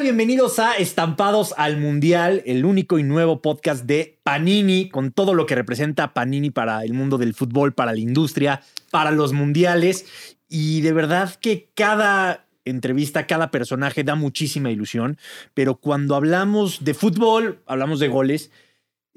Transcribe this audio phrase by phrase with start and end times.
[0.00, 5.46] Bienvenidos a Estampados al Mundial, el único y nuevo podcast de Panini, con todo lo
[5.46, 10.04] que representa Panini para el mundo del fútbol, para la industria, para los mundiales.
[10.50, 15.16] Y de verdad que cada entrevista, cada personaje da muchísima ilusión,
[15.54, 18.50] pero cuando hablamos de fútbol, hablamos de goles.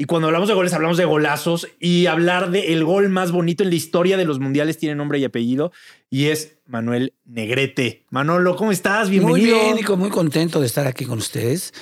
[0.01, 1.67] Y cuando hablamos de goles, hablamos de golazos.
[1.77, 5.19] Y hablar del el gol más bonito en la historia de los mundiales tiene nombre
[5.19, 5.73] y apellido.
[6.09, 8.05] Y es Manuel Negrete.
[8.09, 9.09] Manolo, ¿cómo estás?
[9.09, 9.57] Bienvenido.
[9.57, 11.73] Muy bien, Nico, muy contento de estar aquí con ustedes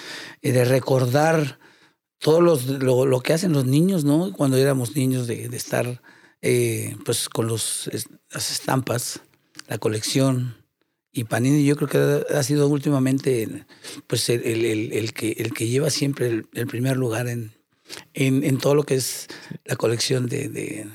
[0.42, 1.60] y de recordar
[2.18, 4.34] todo los, lo, que hacen los niños, ¿no?
[4.34, 6.02] Cuando éramos niños, de, estar
[6.42, 7.88] eh, pues con los,
[8.32, 9.22] las estampas,
[9.68, 10.56] la colección.
[11.12, 13.68] Y Panini yo creo que ha sido últimamente
[14.08, 17.57] pues el, el, que, el que lleva siempre el, primer lugar en,
[18.14, 19.28] en, en, todo lo que es
[19.66, 20.88] la colección de, de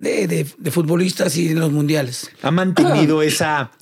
[0.00, 2.30] de, futbolistas y en los mundiales.
[2.42, 3.72] Ha mantenido esa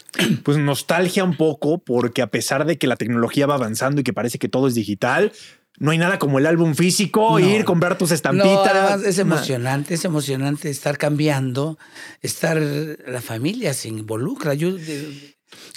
[0.42, 4.12] pues nostalgia un poco porque a pesar de que la tecnología va avanzando y que
[4.12, 5.32] parece que todo es digital,
[5.78, 9.02] no hay nada como el álbum físico, ir, comprar tus estampitas.
[9.04, 11.78] es emocionante, es emocionante estar cambiando,
[12.20, 12.60] estar,
[13.06, 14.54] la familia se involucra.
[14.54, 14.70] Yo,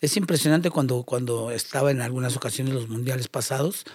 [0.02, 3.86] es impresionante cuando, cuando estaba en algunas ocasiones los mundiales pasados,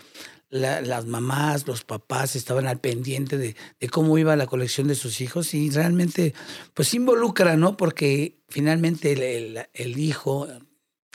[0.50, 3.56] las mamás, los papás estaban al pendiente de,
[3.90, 6.34] cómo iba la colección de sus hijos y realmente
[6.74, 7.76] pues involucra, ¿no?
[7.76, 9.12] Porque finalmente
[9.74, 10.48] el, hijo,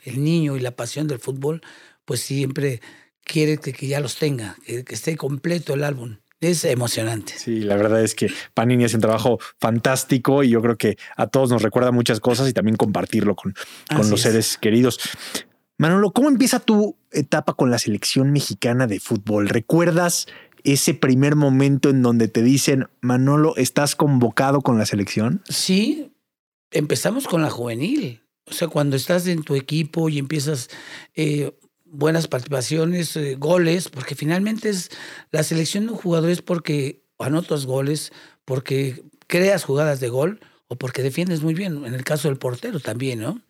[0.04, 1.62] el niño y la pasión del fútbol
[2.06, 2.82] pues siempre
[3.24, 6.18] quiere que, ya los tenga, que, esté completo el álbum.
[6.42, 7.34] Es emocionante.
[7.38, 11.28] Sí, la verdad es que Panini hace un trabajo fantástico y yo creo que a
[11.28, 13.54] todos nos recuerda muchas cosas y también compartirlo con,
[13.96, 15.00] con los seres queridos.
[15.82, 19.50] Manolo, ¿cómo empieza tu etapa con la selección mexicana de fútbol?
[19.50, 20.28] ¿Recuerdas
[20.64, 25.42] ese primer momento en donde te dicen, Manolo, estás convocado con la selección?
[25.50, 26.14] Sí,
[26.70, 28.22] empezamos con la juvenil.
[28.46, 30.70] O sea, cuando estás en tu equipo y empiezas
[31.16, 34.92] eh, buenas participaciones, eh, goles, porque finalmente es
[35.32, 38.14] la selección de un jugador es porque anotas goles,
[38.46, 42.80] porque creas jugadas de gol o porque defiendes muy bien, en el caso del portero
[42.80, 43.42] también, ¿no?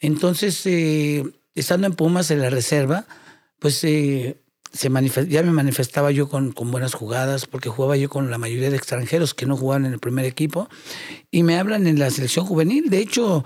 [0.00, 1.24] Entonces, eh,
[1.54, 3.06] estando en Pumas en la reserva,
[3.58, 4.40] pues eh,
[4.72, 4.90] se
[5.28, 8.76] ya me manifestaba yo con, con, buenas jugadas, porque jugaba yo con la mayoría de
[8.76, 10.68] extranjeros que no jugaban en el primer equipo,
[11.30, 12.90] y me hablan en la selección juvenil.
[12.90, 13.44] De hecho,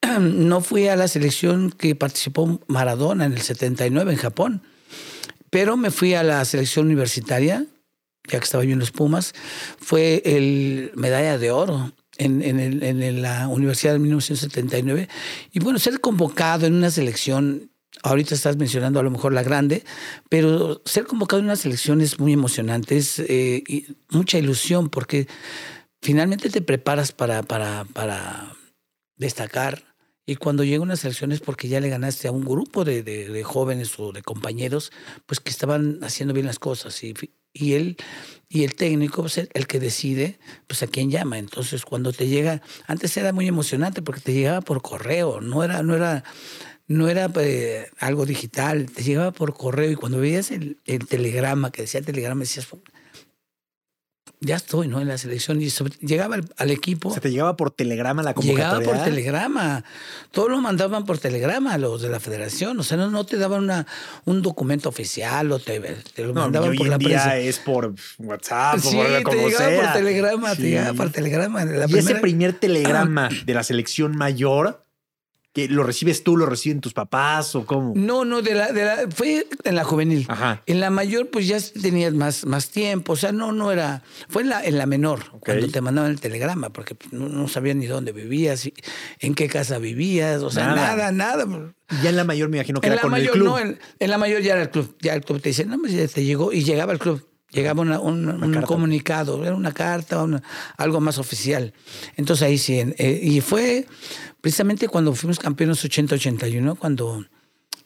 [0.20, 4.62] no fui a la selección que participó Maradona en el 79 en Japón,
[5.50, 7.66] pero me fui a la selección universitaria,
[8.28, 9.34] ya que estaba yo en los Pumas,
[9.80, 11.92] fue el medalla de oro
[12.24, 15.08] en, en, la Universidad de 1979.
[15.52, 17.70] Y bueno, ser convocado en una selección,
[18.02, 19.84] ahorita estás mencionando a lo mejor la grande,
[20.28, 25.28] pero ser convocado en una selección es muy emocionante, es eh, mucha ilusión porque
[26.02, 28.54] finalmente te preparas para, para, para
[29.16, 29.84] destacar.
[30.26, 33.42] Y cuando llega una selección es porque ya le ganaste a un grupo de, de,
[33.42, 34.92] jóvenes o de compañeros,
[35.26, 37.02] pues que estaban haciendo bien las cosas.
[37.02, 37.14] Y,
[37.52, 37.96] y él
[38.48, 41.38] y el técnico pues, el que decide pues a quién llama.
[41.38, 45.82] Entonces cuando te llega antes era muy emocionante porque te llegaba por correo no era
[45.82, 46.24] no era
[46.86, 51.70] no era eh, algo digital te llegaba por correo y cuando veías el, el telegrama
[51.70, 52.66] que decía telegrama decías
[54.42, 55.00] ya estoy, ¿no?
[55.00, 55.60] En la selección.
[55.60, 55.68] Y
[56.00, 57.12] llegaba al, equipo.
[57.12, 58.78] Se te llegaba por telegrama la convocatoria.
[58.78, 59.84] Llegaba por telegrama.
[60.30, 62.80] Todo lo mandaban por telegrama los de la federación.
[62.80, 63.86] O sea, no, no te daban una,
[64.24, 68.98] un documento oficial o te, te lo mandaban por la día es por WhatsApp sí,
[68.98, 71.64] o por te llegaba por telegrama, te llegaba por telegrama.
[71.88, 74.84] y ese primer telegrama de la selección mayor
[75.52, 77.92] ¿Que lo recibes tú, lo reciben tus papás o cómo?
[77.96, 80.24] No, no, de la, de la, fue en la juvenil.
[80.28, 80.62] Ajá.
[80.66, 83.14] En la mayor, pues ya tenías más, más tiempo.
[83.14, 84.04] O sea, no, no era.
[84.28, 87.80] Fue en la, en la menor, cuando te mandaban el telegrama, porque no, no sabían
[87.80, 88.70] ni dónde vivías,
[89.18, 91.46] en qué casa vivías, o sea, nada, nada.
[92.02, 93.44] Ya en la mayor me imagino que era con el club.
[93.44, 94.96] No, en, la mayor ya era el club.
[95.00, 97.26] Ya el club te dice, no, pues ya te llegó, y llegaba el club.
[97.50, 100.24] Llegaba un comunicado, era una carta,
[100.76, 101.72] algo más oficial.
[102.16, 103.86] Entonces ahí sí, eh, y fue
[104.40, 107.24] precisamente cuando fuimos campeones 80-81, cuando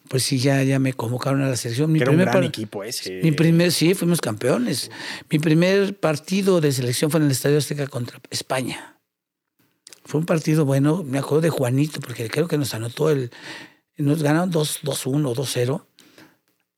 [0.08, 1.90] pues sí, ya, ya me convocaron a la selección.
[1.90, 3.22] Mi primer un gran equipo ese.
[3.22, 4.90] Mi primer, sí, fuimos campeones.
[5.30, 8.98] Mi primer partido de selección fue en el Estadio Azteca contra España.
[10.04, 13.30] Fue un partido bueno, me acuerdo de Juanito, porque creo que nos anotó el...
[13.96, 15.86] Nos ganaron 2-1, 2-0.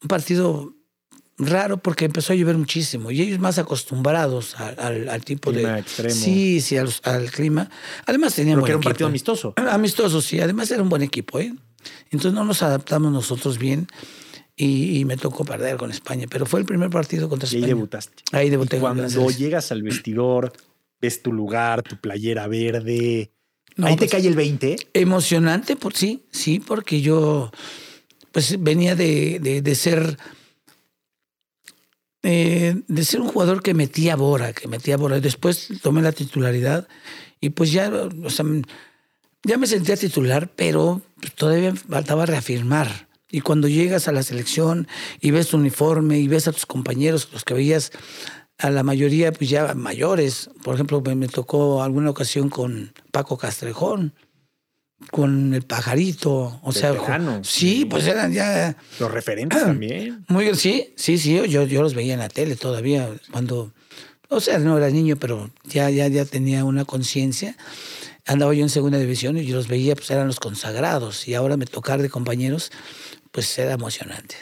[0.03, 0.75] Un partido
[1.39, 3.11] raro porque empezó a llover muchísimo.
[3.11, 6.15] Y ellos más acostumbrados al, al, tipo de extremo.
[6.15, 7.71] sí sí al, clima.
[8.07, 9.55] Además teníamos porque era un partido amistoso.
[9.57, 10.41] Amistoso sí.
[10.41, 11.55] Además era un buen equipo ¿eh?
[12.11, 13.87] entonces no nos adaptamos nosotros bien
[14.59, 16.27] y, me tocó perder con España.
[16.31, 18.23] Pero fue el primer partido contra España y ahí debutaste.
[18.33, 20.53] Ahí debuté cuando llegas al vestidor
[21.01, 23.31] ves tu lugar tu playera verde.
[23.79, 27.51] Ahí te pues, cae el 20 emocionante por sí sí porque yo
[28.33, 30.17] pues venía de, de, de ser
[32.23, 35.21] eh, de ser un jugador que metía bora, que metía bora.
[35.21, 36.89] Después tomé la titularidad
[37.41, 38.45] y pues ya, o sea,
[39.43, 41.03] ya me sentía titular, pero
[41.37, 43.07] todavía faltaba reafirmar.
[43.31, 44.89] Y cuando llegas a la selección
[45.21, 47.93] y ves tu uniforme y ves a tus compañeros, los que veías
[48.59, 54.15] a la mayoría pues ya mayores, por ejemplo, me tocó alguna ocasión con Paco Castrejón,
[55.11, 57.85] con el pajarito, o sea, Veteranos, sí, sí.
[57.85, 60.25] pues eran ya Los referentes también.
[60.29, 63.73] muy sí, sí, sí, yo, yo los veía en la tele todavía cuando
[64.29, 67.57] o sea, no era niño, pero ya ya ya tenía una conciencia.
[68.27, 71.57] Andaba yo en segunda división y yo los veía, pues eran los consagrados y ahora
[71.57, 72.73] me tocar de compañeros,
[73.31, 74.35] pues era emocionante.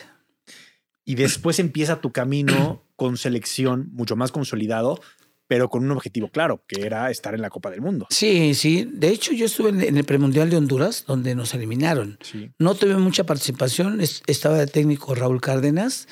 [1.04, 5.00] Y después empieza tu camino con selección mucho más consolidado,
[5.46, 8.06] pero con un objetivo claro, que era estar en la Copa del Mundo.
[8.10, 8.88] Sí, sí.
[8.92, 12.18] De hecho, yo estuve en el premundial de Honduras, donde nos eliminaron.
[12.22, 12.50] Sí.
[12.58, 14.00] No tuve mucha participación.
[14.00, 16.08] es- Estaba de técnico Raúl Cárdenas.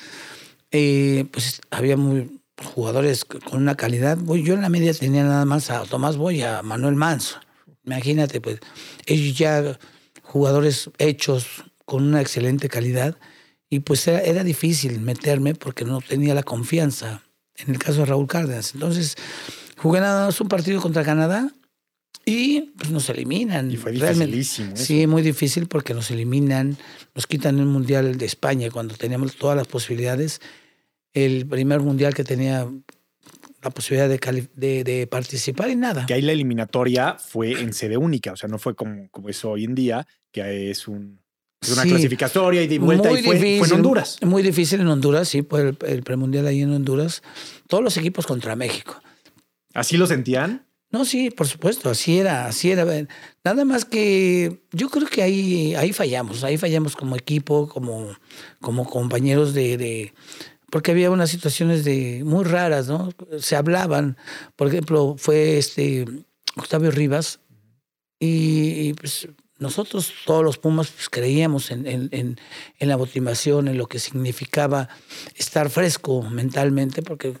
[0.71, 2.39] Eh, pues había muy
[2.73, 4.17] jugadores con una calidad.
[4.43, 7.39] Yo en la media tenía nada más a Tomás Boy, a Manuel Manso.
[7.85, 8.59] Imagínate, pues
[9.05, 9.79] ellos ya
[10.21, 13.17] jugadores hechos con una excelente calidad.
[13.69, 17.23] Y pues era, era difícil meterme porque no tenía la confianza.
[17.57, 18.73] En el caso de Raúl Cárdenas.
[18.73, 19.15] Entonces,
[19.77, 21.51] jugué nada más un partido contra Canadá
[22.25, 23.69] y pues nos eliminan.
[23.71, 24.35] Y fue Realmente.
[24.35, 24.73] dificilísimo.
[24.75, 24.85] eso.
[24.85, 26.77] Sí, muy difícil porque nos eliminan,
[27.13, 30.41] nos quitan el Mundial de España cuando teníamos todas las posibilidades.
[31.13, 32.67] El primer Mundial que tenía
[33.61, 36.05] la posibilidad de, de, de participar y nada.
[36.05, 39.45] Que ahí la eliminatoria fue en sede única, o sea, no fue como, como es
[39.45, 41.21] hoy en día, que es, un,
[41.63, 41.89] es una Sí.
[41.89, 44.17] clasificatoria y de vuelta y fue, fue en Honduras.
[44.21, 47.21] Muy difícil en Honduras, sí, fue el, el premundial ahí en Honduras.
[47.67, 49.01] Todos los equipos contra México.
[49.73, 50.65] ¿Así lo sentían?
[50.91, 52.85] No, sí, por supuesto, así era, así era.
[53.43, 58.09] Nada más que yo creo que ahí, ahí fallamos, ahí fallamos como equipo, como,
[58.61, 60.13] como compañeros de, de-
[60.69, 63.09] porque había unas situaciones de muy raras, ¿no?
[63.39, 64.17] Se hablaban,
[64.55, 66.05] por ejemplo, fue este
[66.55, 67.39] Octavio Rivas
[68.19, 69.27] y, y, pues
[69.59, 72.39] nosotros todos los Pumas pues, creíamos en, en- en-
[72.79, 74.89] en la motivación, en lo que significaba
[75.35, 77.35] estar fresco mentalmente, porque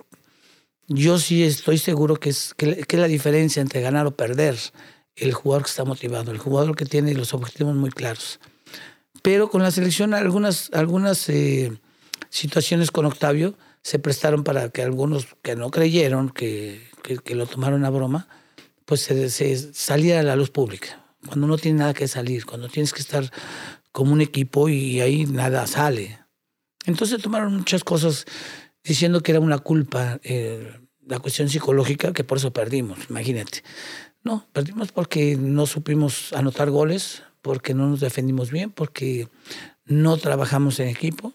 [0.87, 4.57] yo sí estoy seguro que es, que, que es la diferencia entre ganar o perder.
[5.15, 8.39] El jugador que está motivado, el jugador que tiene los objetivos muy claros.
[9.21, 11.71] Pero con la selección, algunas, algunas eh,
[12.29, 17.45] situaciones con Octavio se prestaron para que algunos que no creyeron, que, que, que lo
[17.45, 18.27] tomaron a broma,
[18.85, 21.02] pues se, se saliera a la luz pública.
[21.27, 23.31] Cuando no tiene nada que salir, cuando tienes que estar
[23.91, 26.19] como un equipo y ahí nada sale.
[26.85, 28.25] Entonces tomaron muchas cosas
[28.83, 33.63] diciendo que era una culpa eh, la cuestión psicológica, que por eso perdimos, imagínate.
[34.23, 39.27] No, perdimos porque no supimos anotar goles, porque no nos defendimos bien, porque
[39.85, 41.33] no trabajamos en equipo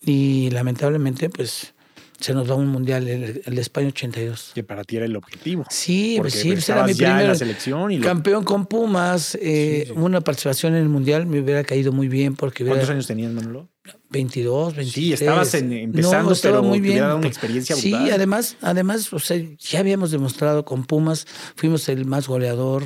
[0.00, 1.74] y lamentablemente pues
[2.20, 4.52] se nos va un mundial, el, el España 82.
[4.54, 5.64] Que para ti era el objetivo.
[5.70, 9.36] Sí, Porque pues sí, pues era estabas mi primer selección y lo- campeón con Pumas,
[9.40, 9.98] eh, Sí, sí.
[10.00, 13.32] una participación en el mundial me hubiera caído muy bien porque hubiera ¿Cuántos años tenías,
[13.32, 13.68] Manolo?
[14.10, 14.92] 22, 23.
[14.92, 16.98] Sí, estabas en- empezando, estaba pero muy te bien.
[17.00, 18.12] dado una experiencia Sí, brutal.
[18.12, 21.26] además, además, o sea, ya habíamos demostrado con Pumas,
[21.56, 22.82] fuimos el más goleador,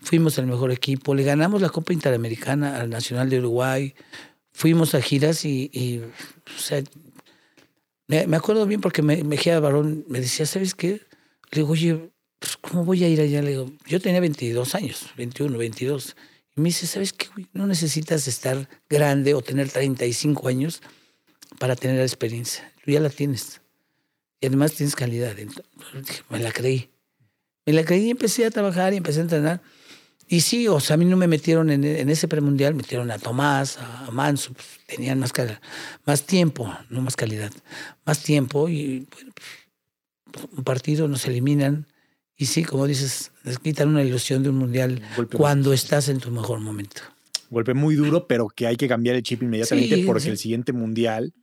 [0.00, 3.94] fuimos el mejor equipo, le ganamos la Copa Interamericana al Nacional de Uruguay,
[4.52, 6.82] fuimos a giras y, y, o sea,
[8.10, 11.00] me, me acuerdo bien porque me, Mejía Barón me decía, ¿sabes qué?
[11.52, 13.40] Le digo, oye, pues, ¿cómo voy a ir allá?
[13.40, 16.16] Le digo, yo tenía 22 años, 21, 22.
[16.56, 17.28] Y me dice, ¿sabes qué?
[17.52, 20.82] No necesitas estar grande o tener 35 años
[21.60, 22.72] para tener la experiencia.
[22.84, 23.60] Tú ya la tienes.
[24.40, 25.38] Y además tienes calidad.
[25.38, 26.90] Entonces, me la creí.
[27.64, 29.62] Me la creí y empecé a trabajar y empecé a entrenar.
[30.32, 33.18] Y sí, o sea, a mí no me metieron en, en ese premundial, metieron a
[33.18, 35.32] Tomás, a Manso, pues, tenían más,
[36.06, 37.50] más tiempo, no más calidad,
[38.04, 39.32] más tiempo y bueno,
[40.30, 41.88] pues, un partido nos eliminan
[42.36, 46.20] y sí, como dices, les quitan una ilusión de un mundial Golpe cuando estás en
[46.20, 47.02] tu mejor momento.
[47.50, 50.28] Golpe muy duro, pero que hay que cambiar el chip inmediatamente Sí, porque sí.
[50.30, 51.34] el siguiente mundial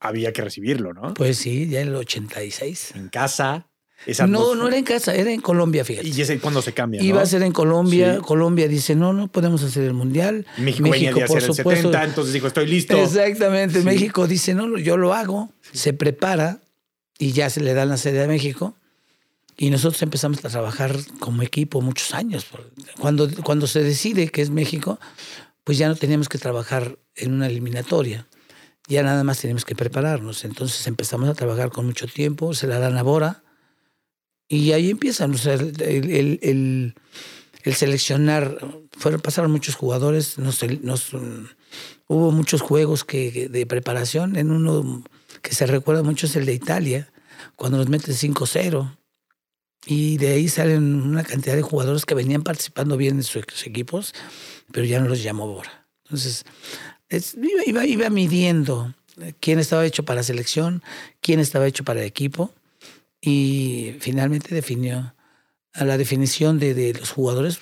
[0.00, 1.12] había que recibirlo, ¿no?
[1.12, 2.94] Pues sí, ya en el 86.
[2.96, 3.69] en casa.
[4.06, 6.08] Esa No, no era en casa, era en Colombia, fíjate.
[6.08, 7.02] Y ese cuando se cambia.
[7.02, 7.22] Iba ¿no?
[7.22, 8.16] a ser en Colombia.
[8.16, 8.20] Sí.
[8.22, 10.46] Colombia dice, no, no podemos hacer el mundial.
[10.58, 12.96] México, venía de hacer el 70, entonces dijo, estoy listo.
[12.96, 13.80] Exactamente.
[13.80, 13.84] Sí.
[13.84, 15.50] México dice, no, yo lo hago.
[15.72, 16.60] Se prepara
[17.18, 18.74] y ya se le da la sede a México.
[19.56, 22.46] Y nosotros empezamos a trabajar como equipo muchos años.
[22.98, 24.98] Cuando, cuando se decide que es México,
[25.64, 28.26] pues ya no teníamos que trabajar en una eliminatoria.
[28.88, 30.46] Ya nada más teníamos que prepararnos.
[30.46, 33.42] Entonces empezamos a trabajar con mucho tiempo, se la dan a Bora.
[34.50, 36.94] Y ahí empiezan, o sea, el, el- el-
[37.62, 38.58] el seleccionar.
[38.98, 40.60] Fueron, pasaron muchos jugadores, nos,
[42.08, 44.34] hubo muchos juegos que, de preparación.
[44.36, 45.04] En uno
[45.40, 47.12] que se recuerda mucho es el de Italia,
[47.54, 48.96] cuando nos meten 5-0.
[49.86, 54.12] Y de ahí salen una cantidad de jugadores que venían participando bien en sus equipos,
[54.72, 55.86] pero ya no los llamó Bora.
[56.04, 56.44] Entonces,
[57.66, 58.94] iba, iba, midiendo
[59.38, 60.82] quién estaba hecho para selección,
[61.20, 62.52] quién estaba hecho para el equipo,
[63.20, 65.14] y finalmente definió
[65.72, 67.60] a la definición de, de los jugadores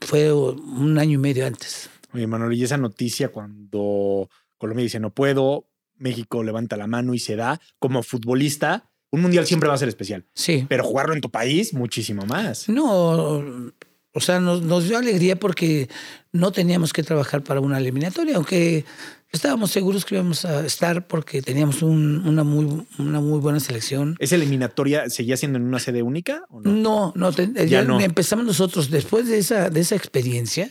[0.00, 1.88] fue un año y medio antes.
[2.12, 4.28] Oye, Manuel, y esa noticia cuando
[4.58, 9.46] Colombia dice no puedo, México levanta la mano y se da, como futbolista, un mundial
[9.46, 10.26] siempre va a ser especial.
[10.34, 10.66] Sí.
[10.68, 12.68] Pero jugarlo en tu país, muchísimo más.
[12.68, 13.72] No,
[14.14, 15.88] o sea, nos, dio alegría porque
[16.30, 18.84] no teníamos que trabajar para una eliminatoria, aunque
[19.32, 24.14] estábamos seguros que íbamos a estar porque teníamos una, muy, una muy buena selección.
[24.20, 26.44] ¿Esa eliminatoria seguía siendo en una sede única?
[26.48, 28.00] ¿o no, no, ya, no.
[28.00, 30.68] empezamos nosotros después de esa, de esa experiencia.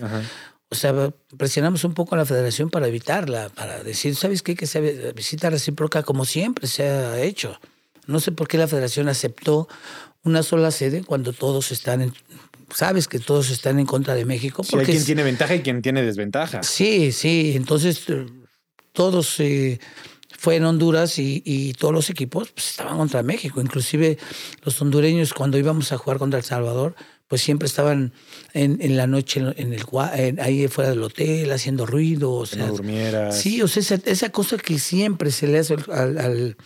[0.69, 4.55] O sea, presionamos un poco a la federación para evitarla, para decir, ¿sabes qué?
[4.55, 4.81] Que sea
[5.13, 7.59] visita recíproca como siempre se ha hecho.
[8.07, 9.67] No sé por qué la federación aceptó
[10.23, 12.13] una sola sede cuando todos están en,
[12.73, 14.63] sabes que todos están en contra de México.
[14.69, 16.63] Porque hay quien tiene ventaja y quien tiene desventaja.
[16.63, 17.53] Sí, sí.
[17.55, 18.25] Entonces, eh,
[18.91, 19.79] todos eh,
[20.37, 23.61] fue en Honduras y, todos los equipos pues, estaban contra México.
[23.61, 24.17] Inclusive
[24.63, 26.95] los hondureños, cuando íbamos a jugar contra El Salvador,
[27.27, 28.13] pues siempre estaban
[28.53, 29.85] en, la noche en el
[30.39, 32.31] ahí fuera del hotel haciendo ruido.
[32.33, 33.39] O sea, no durmieras.
[33.39, 36.57] Sí, o sea, esa, cosa que siempre se le hace al,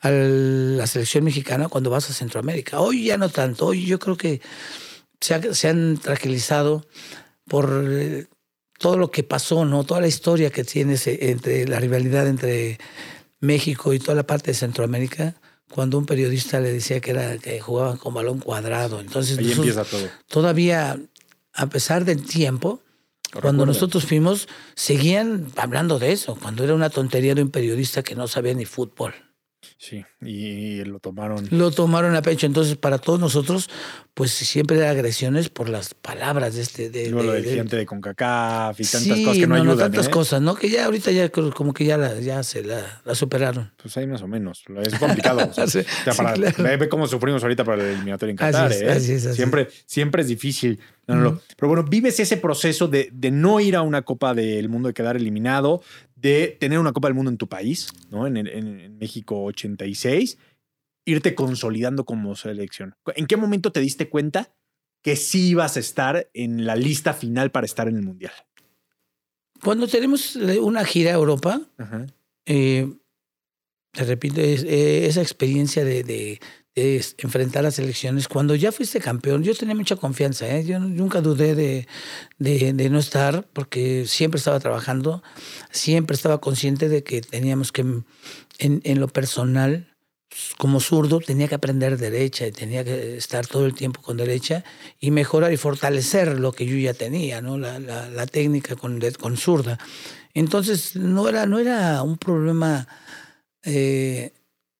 [0.00, 2.80] a la selección mexicana cuando vas a Centroamérica.
[2.80, 4.40] Hoy ya no tanto, hoy yo creo que
[5.20, 6.86] se, han tranquilizado
[7.46, 8.26] por eh,
[8.78, 9.84] todo lo que pasó, ¿no?
[9.84, 12.78] Toda la historia que tiene entre la rivalidad entre
[13.40, 15.34] México y toda la parte de Centroamérica
[15.70, 19.00] cuando un periodista le decía que era que jugaban con balón cuadrado.
[19.00, 20.08] Entonces, Ahí empieza todo.
[20.26, 20.98] Todavía,
[21.52, 22.80] a pesar del tiempo,
[23.42, 28.14] cuando nosotros fuimos, seguían hablando de eso, cuando era una tontería de un periodista que
[28.14, 29.14] no sabía ni fútbol.
[29.76, 31.46] Sí, y lo tomaron.
[31.50, 32.46] Lo tomaron a pecho.
[32.46, 33.68] Entonces, para todos nosotros,
[34.14, 36.90] pues siempre era agresiones por las palabras de este.
[36.90, 39.66] De, Luego de, lo de, de CONCACAF y tantas cosas que no, ayudan.
[39.66, 40.10] No, tantas ¿eh?
[40.10, 40.54] cosas, ¿no?
[40.54, 43.72] Que ya ahorita ya como que ya, la, ya se la, la, superaron.
[43.80, 44.64] Pues ahí más o menos.
[44.82, 45.50] Es complicado.
[46.58, 48.72] Ve cómo sufrimos ahorita para el eliminatorio en Qatar.
[48.72, 48.90] Así es, ¿eh?
[48.90, 50.80] así es, siempre, siempre es difícil.
[51.06, 54.94] Pero bueno, vives ese proceso de, de, no ir a una Copa del Mundo, de
[54.94, 55.82] quedar eliminado,
[56.20, 58.26] de tener una Copa del Mundo en tu país, ¿no?
[58.26, 60.38] En, en, México 86,
[61.04, 62.96] irte consolidando como selección.
[63.14, 64.52] ¿En qué momento te diste cuenta
[65.02, 68.32] que sí ibas a estar en la lista final para estar en el Mundial?
[69.62, 71.60] Cuando tenemos una gira a Europa,
[72.46, 72.92] eh,
[73.92, 76.40] te repito, eh, esa experiencia de,
[77.18, 78.28] enfrentar a selecciones.
[78.28, 80.64] Cuando ya fuiste campeón, yo tenía mucha confianza, ¿eh?
[80.64, 81.86] yo nunca dudé de,
[82.38, 85.22] de, no estar porque siempre estaba trabajando,
[85.70, 88.04] siempre estaba consciente de que teníamos que, en,
[88.58, 89.94] en lo personal,
[90.58, 94.64] como zurdo, tenía que aprender derecha y tenía que estar todo el tiempo con derecha
[95.00, 97.58] y mejorar y fortalecer lo que yo ya tenía, ¿no?
[97.58, 99.78] la, la, la técnica con, con zurda.
[100.34, 102.86] Entonces, no era, no era un problema,
[103.64, 104.32] eh,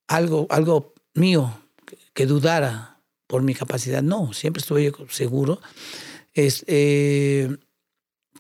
[0.07, 1.59] algo, algo mío,
[2.19, 4.03] que dudara por mi capacidad.
[4.03, 5.61] No, siempre estuve yo seguro.
[6.35, 7.57] Eh,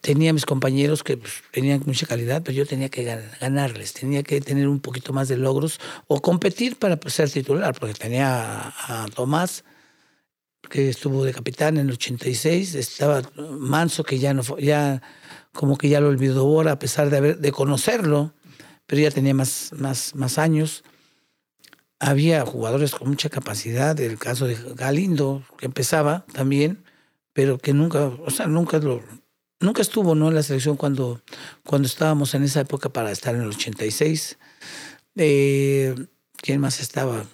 [0.00, 3.04] tenía mis compañeros que pues, tenían mucha calidad, pero yo tenía que
[3.40, 7.72] ganarles, tenía que tener un poquito más de logros o competir para pues, ser titular,
[7.78, 9.62] porque tenía a, Tomás,
[10.68, 15.00] que estuvo de capitán en el 86, estaba Manso, que ya no ya
[15.52, 18.34] como que ya lo olvidó ahora, a pesar de, haber, de conocerlo,
[18.86, 20.82] pero ya tenía más, más, más años
[22.00, 26.84] había jugadores con mucha capacidad, el caso de Galindo, que empezaba también,
[27.32, 29.02] pero que nunca, o sea, nunca lo,
[29.60, 30.28] nunca estuvo ¿no?
[30.28, 31.20] en la selección cuando,
[31.64, 34.38] cuando estábamos en esa época para estar en el 86.
[35.16, 35.94] Eh,
[36.36, 37.24] ¿Quién más estaba?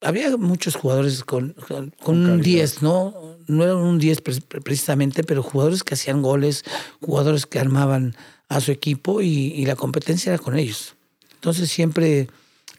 [0.00, 1.54] Había muchos jugadores con,
[2.02, 3.38] con, un 10, ¿no?
[3.46, 4.20] No era un 10
[4.64, 6.64] precisamente, pero jugadores que hacían goles,
[7.00, 8.16] jugadores que armaban
[8.48, 10.96] a su equipo y, y la competencia era con ellos.
[11.34, 12.28] Entonces siempre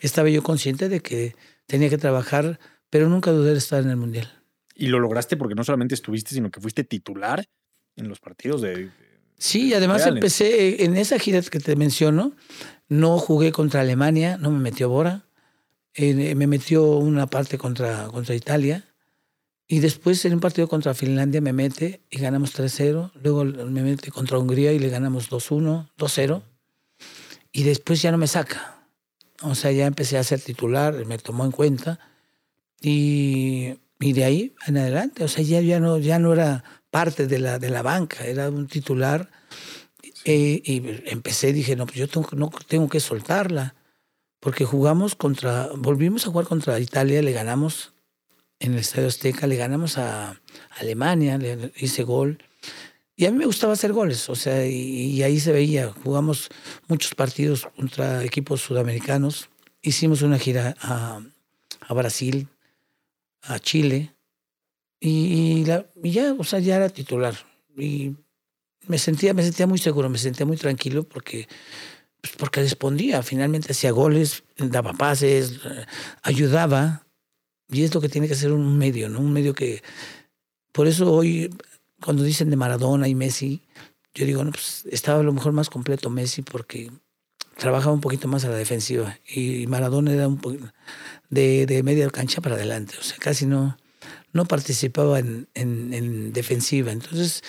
[0.06, 3.98] estaba yo consciente de que tenía que trabajar, pero nunca dudé de estar en el
[3.98, 4.30] Mundial.
[4.76, 7.46] Y lo lograste porque no solamente estuviste, sino que fuiste titular
[7.96, 8.90] en los partidos de...
[9.38, 12.34] Sí, además empecé en esa gira que te menciono,
[12.88, 15.26] no jugué contra Alemania, no me metió Bora,
[15.96, 18.86] eh, me metió una parte contra, contra Italia,
[19.68, 24.12] y después en un partido contra Finlandia me mete y ganamos 3-0, luego me mete
[24.12, 26.42] contra Hungría y le ganamos 2-1, 2-0,
[27.52, 28.73] y después ya no me saca.
[29.44, 32.00] O sea, ya empecé a ser titular, me tomó en cuenta
[32.82, 37.28] y, y de ahí en adelante, o sea, ya, ya, no, ya no era parte
[37.28, 39.30] de la, de la banca, era un titular
[40.26, 40.82] Eh, y
[41.12, 43.76] empecé, dije, no, pues yo tengo, no, tengo que soltarla.
[44.40, 47.94] Porque jugamos contra, volvimos a jugar contra Italia, le ganamos
[48.60, 50.42] en el Estadio Azteca, le ganamos a
[50.80, 52.38] Alemania, le hice gol.
[53.16, 55.94] Y a mí me gustaba hacer goles, o sea, y, ahí se veía.
[56.04, 56.50] Jugamos
[56.88, 59.50] muchos partidos contra equipos sudamericanos.
[59.82, 61.22] Hicimos una gira a,
[61.82, 62.48] a Brasil,
[63.42, 64.14] a Chile,
[65.06, 67.36] y, ya, o sea, ya era titular.
[67.78, 68.16] Y
[68.88, 71.50] me sentía, me sentía muy seguro, me sentía muy tranquilo porque
[72.22, 75.60] pues porque respondía, finalmente hacía goles, daba pases,
[76.22, 77.06] ayudaba.
[77.70, 79.20] Y es lo que tiene que ser un medio, ¿no?
[79.20, 79.84] Un medio que...
[80.72, 81.54] Por eso hoy,
[82.04, 83.62] cuando dicen de Maradona y Messi,
[84.14, 86.92] yo digo, no, pues estaba a lo mejor más completo Messi porque
[87.58, 89.18] trabajaba un poquito más a la defensiva.
[89.28, 90.72] Y Maradona era un poquito
[91.30, 92.96] de, de media cancha para adelante.
[93.00, 93.78] O sea, casi no,
[94.34, 96.92] no participaba en, en, en defensiva.
[96.92, 97.42] Entonces,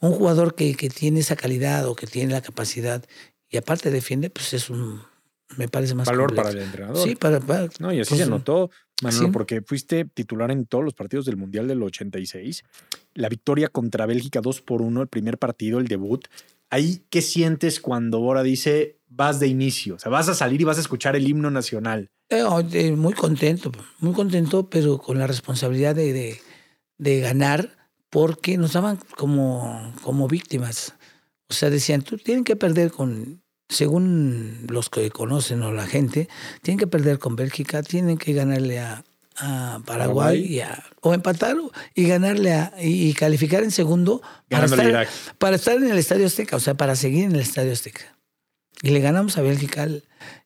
[0.00, 3.04] un jugador que, que, tiene esa calidad o que tiene la capacidad
[3.50, 5.02] y aparte defiende, pues es un,
[5.56, 7.02] me parece más valor para el entrenador.
[7.02, 7.40] Sí, para,
[7.78, 8.70] no, y así pues, se notó,
[9.02, 12.64] Manuel, porque fuiste titular en todos los partidos del Mundial del 86.
[13.14, 16.26] La victoria contra Bélgica 2 por 1, el primer partido, el debut.
[16.70, 19.94] Ahí, ¿qué sientes cuando Bora dice vas de inicio?
[19.94, 22.10] O sea, vas a salir y vas a escuchar el himno nacional.
[22.28, 22.62] Eh, oh,
[22.96, 26.40] muy contento, muy contento, pero con la responsabilidad de, de,
[26.98, 27.76] de ganar,
[28.10, 30.94] porque nos daban como, como víctimas.
[31.48, 36.28] O sea, decían, tú tienen que perder con, según los que conocen o la gente,
[36.62, 39.04] tienen que perder con Bélgica, tienen que ganarle a,
[39.86, 40.62] Paraguay, Y
[41.00, 41.56] o empatar
[41.94, 46.56] y ganarle a, y, calificar en segundo para estar, para estar, en el Estadio Azteca,
[46.56, 48.18] o sea, para seguir en el Estadio Azteca.
[48.82, 49.86] Y le ganamos a Bélgica,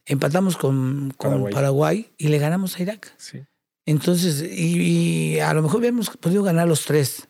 [0.05, 2.11] empatamos con, Paraguay.
[2.19, 3.17] y le ganamos a Irak.
[3.87, 7.29] Entonces, y, y, a lo mejor hubiéramos podido ganar los tres.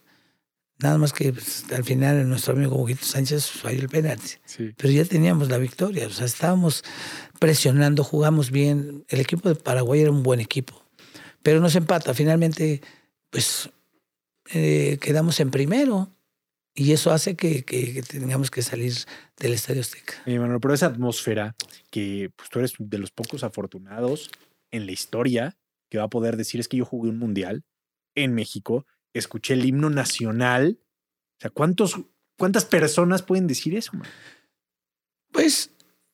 [0.83, 4.35] Nada más que pues, al final nuestro amigo Huguito Sánchez falló el penalti.
[4.77, 6.07] Pero ya teníamos la victoria.
[6.09, 6.83] O sea, estábamos
[7.38, 9.05] presionando, jugamos bien.
[9.09, 10.85] El equipo de Paraguay era un buen equipo.
[11.42, 12.14] Pero nos empata.
[12.14, 12.83] Finalmente,
[13.31, 13.71] pues
[14.53, 16.11] eh, quedamos en primero.
[16.75, 18.95] Y eso hace que, que, tengamos que salir
[19.38, 20.14] del Estadio Azteca.
[20.27, 21.55] Mi hermano, pero esa atmósfera
[21.90, 24.31] que pues, tú eres de los pocos afortunados
[24.71, 25.57] en la historia
[25.90, 27.62] que va a poder decir es que yo jugué un mundial
[28.14, 30.79] en México escuché el himno nacional.
[31.38, 31.98] O sea, ¿cuántos,
[32.38, 33.92] ¿cuántas personas pueden decir eso?
[35.31, 35.70] Pues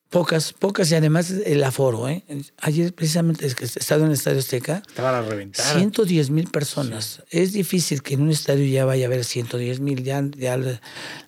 [0.09, 2.09] pocas, pocas y además el aforo.
[2.09, 2.23] ¿eh?
[2.57, 4.81] Ayer precisamente es que he estado en el Estadio Azteca.
[4.87, 5.77] Estaba a reventar.
[5.77, 7.23] 110 mil personas.
[7.29, 10.03] Es difícil que en un estadio ya vaya a haber 110 mil.
[10.03, 10.79] Ya, ya la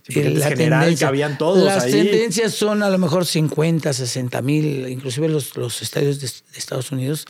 [0.07, 5.81] general habían todos Las tendencias son a lo mejor 50, 60 mil, inclusive los, los
[5.81, 7.25] estadios de, de Estados Unidos,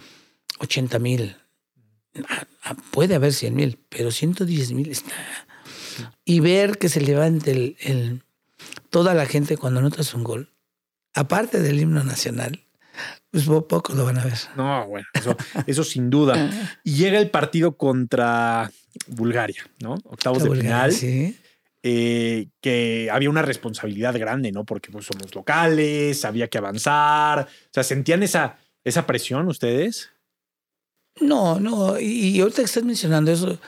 [0.59, 1.35] 80 mil.
[2.27, 5.13] Ah, ah, puede haber 100 mil, pero 110 mil está.
[6.25, 8.21] Y ver que se levante el,
[8.89, 10.49] toda la gente cuando notas un gol,
[11.13, 12.63] aparte del himno nacional,
[13.31, 14.37] pues pocos lo van a ver.
[14.55, 15.07] No, bueno,
[15.67, 16.49] eso, sin duda.
[16.83, 18.71] Y llega el partido contra
[19.07, 19.95] Bulgaria, ¿no?
[20.03, 20.91] Octavos de final.
[20.91, 21.37] Sí.
[21.83, 24.65] Eh, que había una responsabilidad grande, ¿no?
[24.65, 27.47] Porque pues, somos locales, había que avanzar.
[27.47, 30.11] O sea, ¿sentían esa, esa presión ustedes?
[31.21, 33.59] No, no, y, ahorita que estás mencionando eso,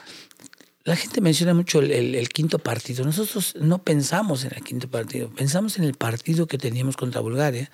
[0.84, 3.06] la gente menciona mucho el, quinto partido.
[3.06, 7.72] Nosotros no pensamos en el quinto partido, pensamos en el partido que teníamos contra Bulgaria.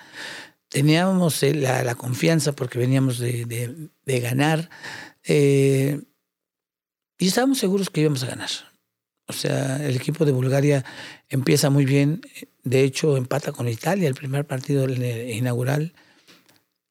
[0.68, 4.70] Teníamos eh, la, confianza porque veníamos de, ganar
[5.24, 6.00] eh,
[7.18, 8.50] y estábamos seguros que íbamos a ganar.
[9.26, 10.84] O sea, el equipo de Bulgaria
[11.28, 12.20] empieza muy bien.
[12.62, 15.94] De hecho, empata con Italia el primer partido inaugural.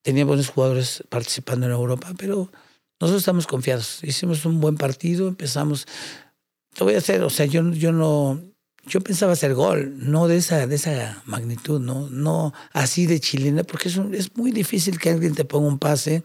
[0.01, 2.51] Tenía buenos jugadores participando en Europa, pero
[2.99, 4.03] nosotros estamos confiados.
[4.03, 5.87] Hicimos un buen partido, empezamos.
[6.73, 8.41] Te voy a hacer, o sea, yo, yo no.
[8.85, 13.63] Yo pensaba hacer gol, no de esa, de esa magnitud, no, no así de chilena,
[13.63, 16.23] porque es, es muy difícil que alguien te ponga un pase,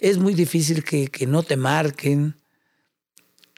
[0.00, 2.40] es muy difícil que, que no te marquen,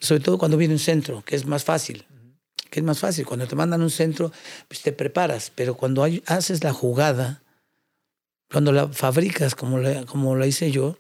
[0.01, 2.05] sobre todo cuando viene un centro, que es más fácil
[2.72, 3.27] que es más fácil.
[3.27, 4.33] Cuando te mandan un centro,
[4.66, 7.42] pues te preparas, pero cuando hay, haces la jugada,
[8.51, 10.96] cuando la fabricas como la, como la hice yo,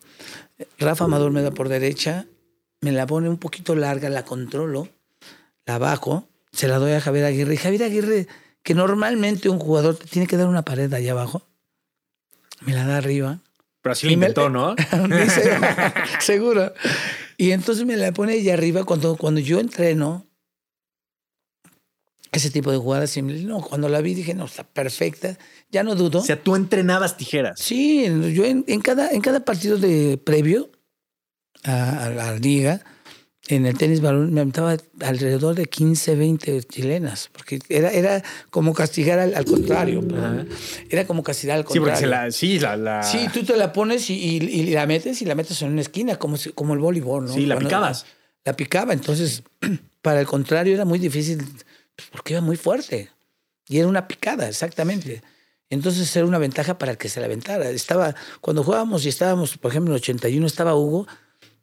[0.78, 2.26] Rafa Amador me da por derecha,
[2.80, 4.88] me la pone un poquito larga, la controlo,
[5.66, 7.54] la bajo, se la doy a Javier Aguirre.
[7.54, 8.26] Y Javier Aguirre,
[8.62, 11.42] que normalmente un jugador tiene que dar una pared allá abajo,
[12.60, 13.40] me la da arriba.
[13.80, 14.76] Pero así lo inventó, ¿no?
[16.20, 16.72] seguro.
[17.36, 20.26] Y entonces me la pone allá arriba cuando, cuando yo entreno
[22.32, 23.16] ese tipo de jugadas.
[23.18, 25.38] no, cuando la vi dije, no, está perfecta.
[25.72, 26.20] Ya no dudo.
[26.20, 27.58] O sea, tú entrenabas tijeras.
[27.58, 28.04] Sí,
[28.34, 30.70] yo en, cada, en cada partido de previo
[31.64, 32.84] a, la liga,
[33.48, 38.74] en el tenis balón me aventaba alrededor de 15, 20 chilenas, porque era, era como
[38.74, 40.02] castigar al, contrario.
[40.90, 41.96] Era como castigar al contrario.
[41.96, 45.24] Sí, porque la, sí, la, sí, tú te la pones y, y, la metes y
[45.24, 47.32] la metes en una esquina, como, como el voleibol, ¿no?
[47.32, 48.04] Sí, la picabas.
[48.44, 49.42] La, picaba, entonces
[50.02, 51.38] para el contrario era muy difícil
[51.96, 53.08] pues, porque iba muy fuerte.
[53.68, 55.22] Y era una picada, exactamente.
[55.72, 57.70] Entonces era una ventaja para el que se la aventara.
[57.70, 61.06] Estaba, cuando jugábamos y estábamos, por ejemplo, en el 81 estaba Hugo,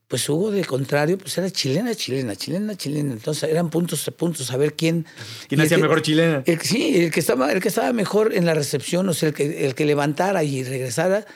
[0.08, 3.14] pues Hugo de contrario, pues era chilena, chilena, chilena, chilena.
[3.14, 5.06] Entonces eran puntos a puntos, a ver quién.
[5.48, 6.44] ¿Quién hacía mejor chilena?
[6.64, 9.68] sí, el que, estaba, el que estaba mejor en la recepción, o sea, el que,
[9.68, 11.28] el que levantara y regresara,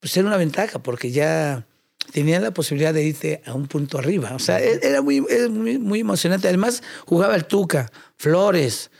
[0.00, 1.68] pues era una ventaja, porque ya
[2.12, 4.34] tenía la posibilidad de irte a un punto arriba.
[4.34, 6.48] O sea, e, era muy, muy, muy emocionante.
[6.48, 8.90] Además, jugaba el Tuca, Flores.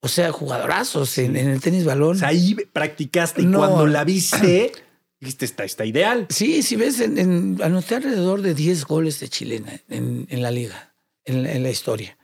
[0.00, 2.16] O sea, jugadorazos en, el tenis balón.
[2.16, 4.72] O sea, ahí practicaste y cuando la viste.
[5.20, 6.28] Dijiste, está, está ideal.
[6.30, 11.62] Sí, si ves, en, anoté alrededor de 10 goles de chilena en, la liga, en,
[11.64, 12.16] la historia.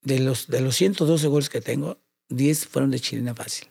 [0.00, 3.66] De los, de los 112 goles que tengo, 10 fueron de chilena fácil.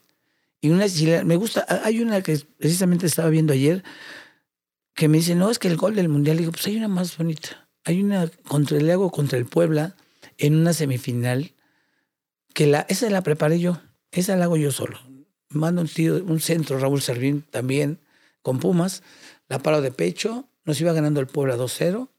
[0.60, 3.86] Y una chilena, me gusta, hay una que precisamente estaba viendo ayer,
[4.94, 7.18] que me dice, no, es que el gol del Mundial, digo, pues hay una más
[7.18, 7.70] bonita.
[7.86, 9.96] Hay una contra el Lago, contra el Puebla,
[10.38, 11.54] en una semifinal,
[12.60, 13.80] que la, esa la preparé yo,
[14.12, 15.00] esa la hago yo solo.
[15.48, 18.00] Mando un tiro, un centro, Raúl Servín también,
[18.42, 19.02] con Pumas,
[19.48, 22.10] la paro de pecho, nos iba ganando el Puebla 2-0,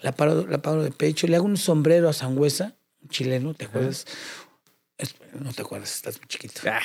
[0.00, 3.64] la paro, la paro de pecho, le hago un sombrero a Sangüesa, un chileno, ¿te
[3.64, 4.06] acuerdas?
[5.40, 6.60] No te acuerdas, estás muy chiquito.
[6.70, 6.78] Ah.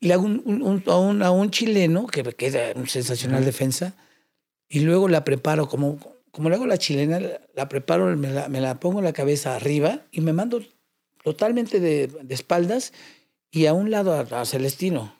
[0.00, 3.96] Le hago un, a, un, a, un, chileno que queda un sensacional defensa
[4.66, 5.98] y luego la preparo como,
[6.30, 7.20] como le hago la chilena,
[7.54, 10.62] la preparo, me la, me la pongo en la cabeza arriba y me mando
[11.24, 12.92] totalmente de, de espaldas
[13.50, 15.16] y a un lado a, Celestino.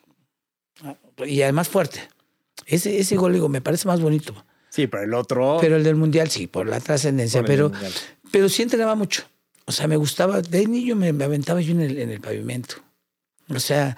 [1.25, 2.01] Y además fuerte.
[2.65, 4.45] Ese, ese gol, digo, me parece más bonito.
[4.69, 5.57] Sí, pero el otro.
[5.59, 7.43] Pero el del Mundial, sí, por la trascendencia.
[7.43, 7.71] Pero,
[8.31, 9.23] pero sí entrenaba mucho.
[9.65, 10.41] O sea, me gustaba.
[10.41, 12.75] De niño me, aventaba yo en el, en el, pavimento.
[13.47, 13.95] O sea,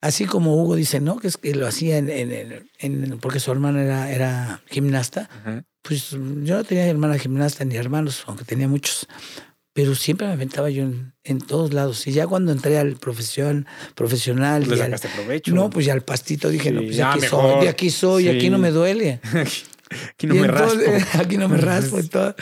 [0.00, 1.18] así como Hugo dice, ¿no?
[1.18, 5.28] Que, es que lo hacía en, en, porque su hermana era, era gimnasta.
[5.82, 9.08] Pues yo no tenía hermana gimnasta ni hermanos, aunque tenía muchos
[9.72, 10.84] pero siempre me aventaba yo
[11.24, 12.06] en, todos lados.
[12.06, 14.68] Y ya cuando entré al profesión, profesional...
[14.68, 15.54] ¿Le sacaste provecho?
[15.54, 18.70] No, pues ya al pastito dije, no, pues aquí soy, aquí soy, aquí no me
[18.70, 19.20] duele.
[20.10, 20.80] aquí no me raspo.
[21.18, 22.34] aquí no me raspo y todo.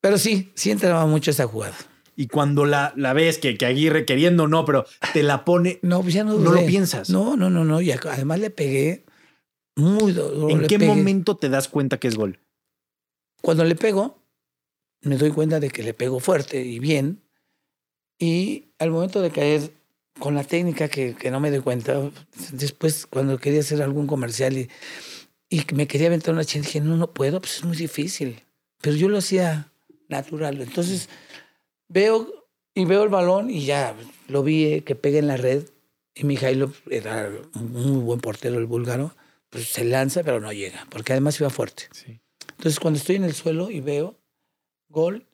[0.00, 1.76] Pero sí, sí entraba mucho esa jugada.
[2.16, 5.80] Y cuando la, la ves, que, que Aguirre queriendo no, pero te la pone...
[5.82, 7.10] No, pues ya no No lo piensas.
[7.10, 7.80] No, no, no, no.
[7.80, 9.04] Y además le pegué
[9.76, 10.48] muy duro.
[10.48, 12.38] ¿En qué momento te das cuenta que es gol?
[13.42, 14.23] Cuando le pego,
[15.04, 17.22] me doy cuenta de que le pego fuerte y bien.
[18.18, 19.72] Y al momento de caer
[20.18, 22.10] con la técnica que, que no me doy cuenta,
[22.52, 24.68] después cuando quería hacer algún comercial y,
[25.48, 28.42] y me quería aventar una chile, dije, no, no puedo, pues es muy difícil.
[28.80, 29.72] Pero yo lo hacía
[30.08, 30.60] natural.
[30.60, 31.08] Entonces
[31.88, 33.94] veo y veo el balón y ya
[34.28, 35.64] lo vi eh, que pega en la red.
[36.14, 39.16] Y Mijailo era un muy buen portero, el búlgaro,
[39.50, 41.84] pues se lanza, pero no llega, porque además iba fuerte.
[42.50, 44.16] Entonces cuando estoy en el suelo y veo,
[44.94, 45.26] gol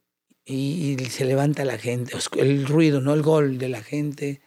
[0.45, 4.41] y, se levanta la gente, el ruido, no el gol de la gente,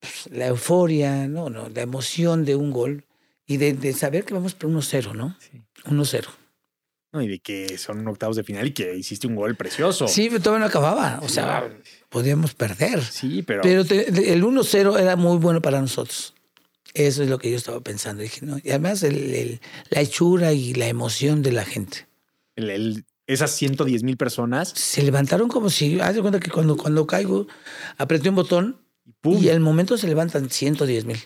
[0.00, 3.04] pues, la euforia, no, no, la emoción de un gol
[3.46, 5.36] y de, saber que vamos por 1-0, ¿no?
[5.84, 6.26] 1-0.
[7.12, 10.06] No, y de que son octavos de final y que hiciste un gol precioso.
[10.06, 11.20] Sí, pero todavía no acababa.
[11.22, 11.66] O sea,
[12.10, 13.02] podíamos perder.
[13.02, 13.62] Sí, pero.
[13.62, 16.34] Pero el 1-0 era muy bueno para nosotros.
[16.92, 18.22] Eso es lo que yo estaba pensando.
[18.22, 18.58] Dije, no.
[18.62, 22.06] Y además, la hechura y la emoción de la gente.
[22.56, 24.72] el, esas 110 mil personas.
[24.74, 27.46] Se levantaron como si, haz de cuenta que cuando, cuando caigo,
[27.98, 28.80] apreté un botón
[29.22, 31.18] y, al momento se levantan 110 mil.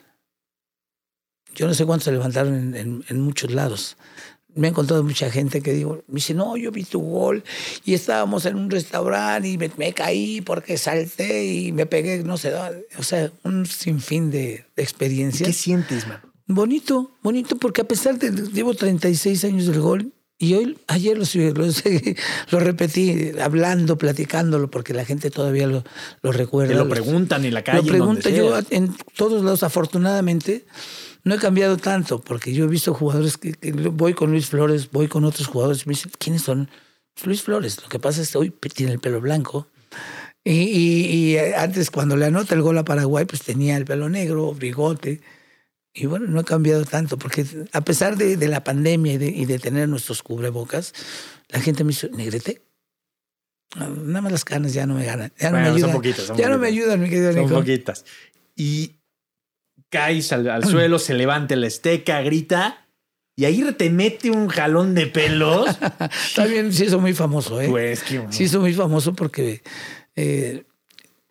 [1.55, 3.97] Yo no sé cuántos se levantaron en, muchos lados.
[4.55, 7.43] Me he encontrado mucha gente que digo, me dice, no, yo vi tu gol
[7.85, 12.53] y estábamos en un restaurante y me, caí porque salté y me pegué, no sé,
[12.99, 15.47] o sea, un sinfín de, de experiencias.
[15.47, 16.21] ¿Qué sientes, man?
[16.47, 20.13] Bonito, bonito, porque a pesar de, llevo 36 años del gol,
[20.43, 21.25] y hoy, ayer lo,
[22.51, 25.85] lo, repetí, hablando, platicándolo, porque la gente todavía lo,
[26.21, 26.73] lo recuerda.
[26.73, 27.83] Te lo preguntan en la calle.
[27.83, 28.35] Lo preguntan.
[28.35, 30.67] Yo en todos lados, afortunadamente,
[31.23, 33.55] no he cambiado tanto, porque yo he visto jugadores que,
[33.93, 36.69] voy con Luis Flores, voy con otros jugadores, y me dicen, ¿quiénes son?
[37.25, 37.81] Luis Flores.
[37.81, 39.69] Lo que pasa es que hoy tiene el pelo blanco.
[40.43, 44.09] Y, y, y antes, cuando le anota el gol a Paraguay, pues tenía el pelo
[44.09, 45.21] negro, bigote.
[45.95, 49.27] Y bueno, no ha cambiado tanto, porque a pesar de, de la pandemia y de,
[49.29, 50.95] y de, tener nuestros cubrebocas,
[51.49, 52.63] la gente me dice, negrete.
[53.77, 55.33] Nada más las canas ya no me ganan.
[55.39, 55.81] Ya no me ayudan.
[55.81, 57.49] Son poquitas, ya no me ayudan, mi querido Nico.
[57.49, 58.05] Son poquitas.
[58.55, 58.97] Y
[59.89, 62.87] caes al, al suelo, se levanta la esteca, grita.
[63.37, 65.79] y ahí te mete un jalón de pelos.
[66.37, 67.69] También sí hizo muy famoso, ¿eh?
[67.69, 69.63] Pues qué Sí hizo muy famoso porque
[70.17, 70.65] eh,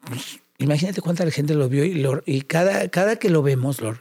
[0.06, 4.00] pues, imagínate cuánta gente lo vio y, lo- y cada, cada que lo vemos, lo-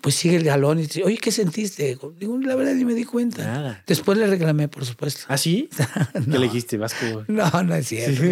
[0.00, 1.98] pues sigue el galón y dice, oye, ¿qué sentiste?
[2.18, 3.44] Digo, la verdad ni me di cuenta.
[3.44, 3.84] Nada.
[3.86, 5.22] Después le reclamé, por supuesto.
[5.28, 5.68] ¿Ah, sí?
[6.12, 7.24] ¿Qué le dijiste, Vasco?
[7.28, 8.22] No, no es cierto.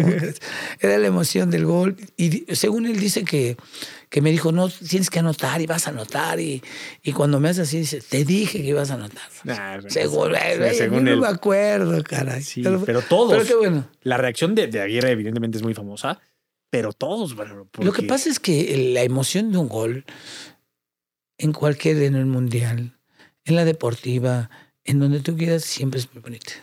[0.79, 1.95] Era la emoción del gol.
[2.17, 3.55] Y según él dice que,
[4.09, 6.39] que me dijo, no, tienes que anotar y vas a anotar.
[6.39, 6.61] Y,
[7.03, 9.23] y cuando me hace así, dice, te dije que ibas a anotar.
[9.43, 11.15] Nah, Según, sí, él, según él.
[11.15, 12.41] no me acuerdo, caray.
[12.41, 13.31] Sí, pero todos.
[13.33, 13.87] Pero qué bueno.
[14.01, 16.19] La reacción de, de Aguirre evidentemente es muy famosa,
[16.71, 20.05] pero todos, bueno, Lo que porque- pasa es que la emoción de un gol,
[21.39, 22.95] en cualquier, en el mundial,
[23.45, 24.51] en la deportiva,
[24.83, 26.53] en donde tú quieras, siempre es muy bonita.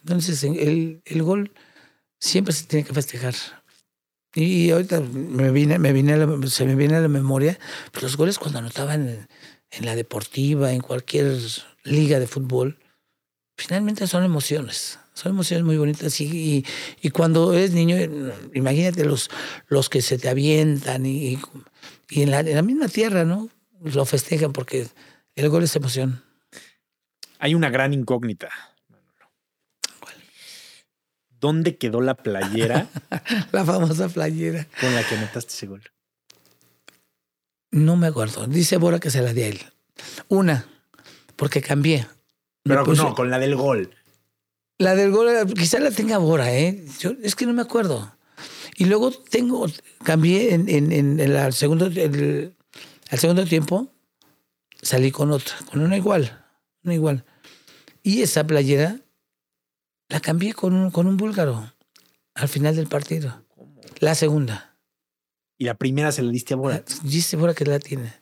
[0.00, 1.52] Entonces, en- el, el gol
[2.20, 3.34] siempre se tiene que festejar.
[4.34, 7.58] Y ahorita me viene, me viene a la- se me viene a la memoria
[7.92, 9.28] pues, los goles cuando anotaban en,
[9.70, 11.38] en la deportiva, en cualquier
[11.84, 12.78] liga de fútbol,
[13.56, 14.98] finalmente son emociones.
[15.14, 16.20] Son emociones muy bonitas.
[16.20, 16.66] Y, y,
[17.00, 17.96] y cuando eres niño,
[18.52, 19.30] imagínate los,
[19.68, 21.38] los que se te avientan y,
[22.10, 23.48] y en, la, en la misma tierra, ¿no?
[23.94, 24.88] Lo festejan porque
[25.34, 26.22] el gol es emoción.
[27.38, 28.48] hay una gran incógnita.
[31.38, 32.88] ¿Dónde quedó la playera
[33.52, 34.66] La famosa playera.
[34.80, 35.82] con la que anotaste ese gol?
[37.70, 38.46] No me acuerdo.
[38.46, 39.60] Dice Bora que se la di a él.
[40.28, 40.66] Una,
[41.36, 42.06] porque cambié.
[42.62, 43.94] Pero puse- no, con la del gol.
[44.78, 46.84] La del gol, quizá la tenga Bora, ¿eh?
[47.00, 48.16] Yo, es que no me acuerdo.
[48.76, 49.66] Y luego tengo,
[50.04, 52.55] cambié en, en, en el al segundo, el-
[53.10, 53.88] al segundo tiempo,
[54.82, 56.44] salí con otra, con una igual,
[56.84, 57.24] una igual.
[58.02, 59.00] Y esa playera
[60.08, 61.72] la cambié con un, con un búlgaro
[62.34, 63.44] al final del partido.
[63.98, 64.76] La segunda.
[65.58, 66.84] Y la primera se la diste a Bora.
[67.02, 68.12] Dice Bora que la tiene.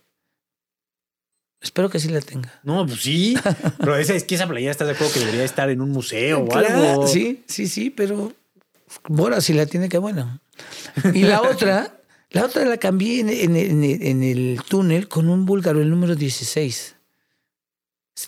[1.61, 2.61] Espero que sí la tenga.
[2.62, 3.37] No, pues sí.
[3.79, 6.42] Pero esa, es que esa playera estás de acuerdo que debería estar en un museo
[6.42, 7.07] o Claro, algo.
[7.09, 8.33] Sí, sí, sí, pero
[9.09, 10.40] Bora si la tiene, que bueno.
[11.14, 12.01] Y la otra,
[12.35, 16.14] la otra la cambié en, en- en- en el túnel con un búlgaro, el número
[16.14, 16.97] 16.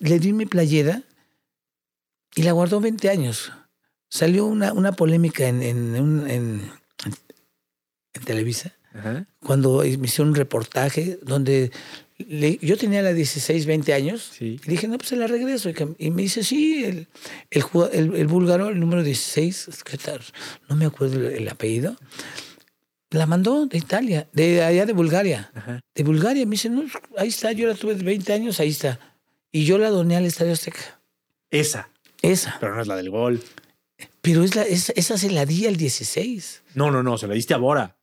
[0.00, 1.02] Le di mi playera
[2.34, 3.52] y la guardó 20 años.
[4.08, 6.70] Salió una, una polémica en,
[8.24, 9.26] Televisa Ajá.
[9.40, 11.70] cuando me hicieron un reportaje donde
[12.18, 14.58] le- yo tenía la 16, 20 años Sí.
[14.64, 15.70] y dije, no, pues se la regreso.
[15.98, 17.08] Y, me dice, sí, el,
[17.50, 20.20] el, el, el búlgaro, el número 16, es que tal,
[20.68, 21.96] no me acuerdo el apellido,
[23.10, 25.50] la mandó de Italia, de allá de Bulgaria.
[25.54, 25.80] Ajá.
[25.94, 26.44] De Bulgaria.
[26.46, 26.84] Me dice, no,
[27.16, 28.98] ahí está, yo la tuve de 20 años, ahí está.
[29.52, 31.00] Y yo la doné al Estadio Azteca.
[31.50, 31.88] Esa,
[32.22, 32.56] Esa.
[32.60, 33.42] pero no es la del gol.
[34.20, 36.62] Pero es la, esa, esa se la di al 16.
[36.74, 37.96] No, no, no, se la diste a Bora.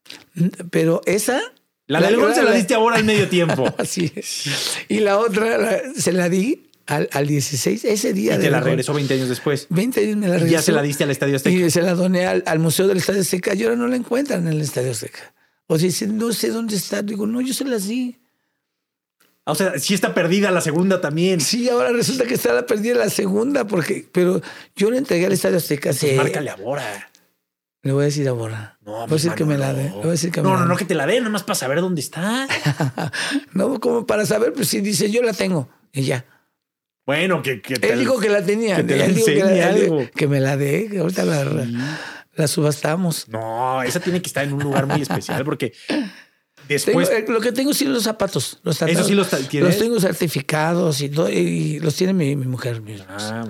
[0.71, 1.39] Pero esa...
[1.85, 3.65] La del gol se la diste a Bora al medio tiempo.
[3.77, 4.45] Así es.
[4.87, 8.35] Y la otra la- se la di al, al 16, ese día.
[8.35, 9.67] Y te la regresó 20 años después.
[9.69, 10.51] 20 años me la Y regresó.
[10.53, 11.55] ya se la diste al Estadio Azteca.
[11.65, 13.53] Y se la doné al, al Museo del Estadio Azteca.
[13.55, 15.33] Y ahora no la encuentran en el Estadio Azteca.
[15.67, 17.01] O sea, dicen, no sé dónde está.
[17.01, 18.19] Digo, no, yo se las di.
[19.45, 21.41] Ah, O sea, sí está perdida la segunda también.
[21.41, 24.41] Sí, ahora resulta que está la perdida la segunda, porque, pero
[24.75, 25.89] yo le entregué al Estadio Azteca.
[25.89, 27.09] Pues hace- márcale a Bora.
[27.81, 28.77] Le voy a decir a Bora.
[28.85, 29.89] No, voy a decir que me la dé.
[29.89, 32.47] No, la no, no, que te la dé, nada más para saber dónde está.
[33.53, 35.69] No, como para saber, pues si dice yo la tengo.
[35.91, 36.25] Y ya.
[37.05, 38.77] Bueno, que, que te Él dijo que la tenía.
[38.77, 40.09] que te la Él dijo que, la- algo.
[40.15, 41.67] que me la dé, que ahorita la,
[42.35, 43.27] la subastamos.
[43.27, 45.73] No, esa tiene que estar en un lugar muy especial porque
[46.67, 47.09] después.
[47.09, 48.59] eh, lo que tengo sí los zapatos.
[48.63, 49.69] Los Eso sí los tienes.
[49.71, 52.81] Los tengo certificados y, todo, y los tiene mi, mi mujer.
[52.81, 53.41] mi esposa.
[53.41, 53.47] Ah.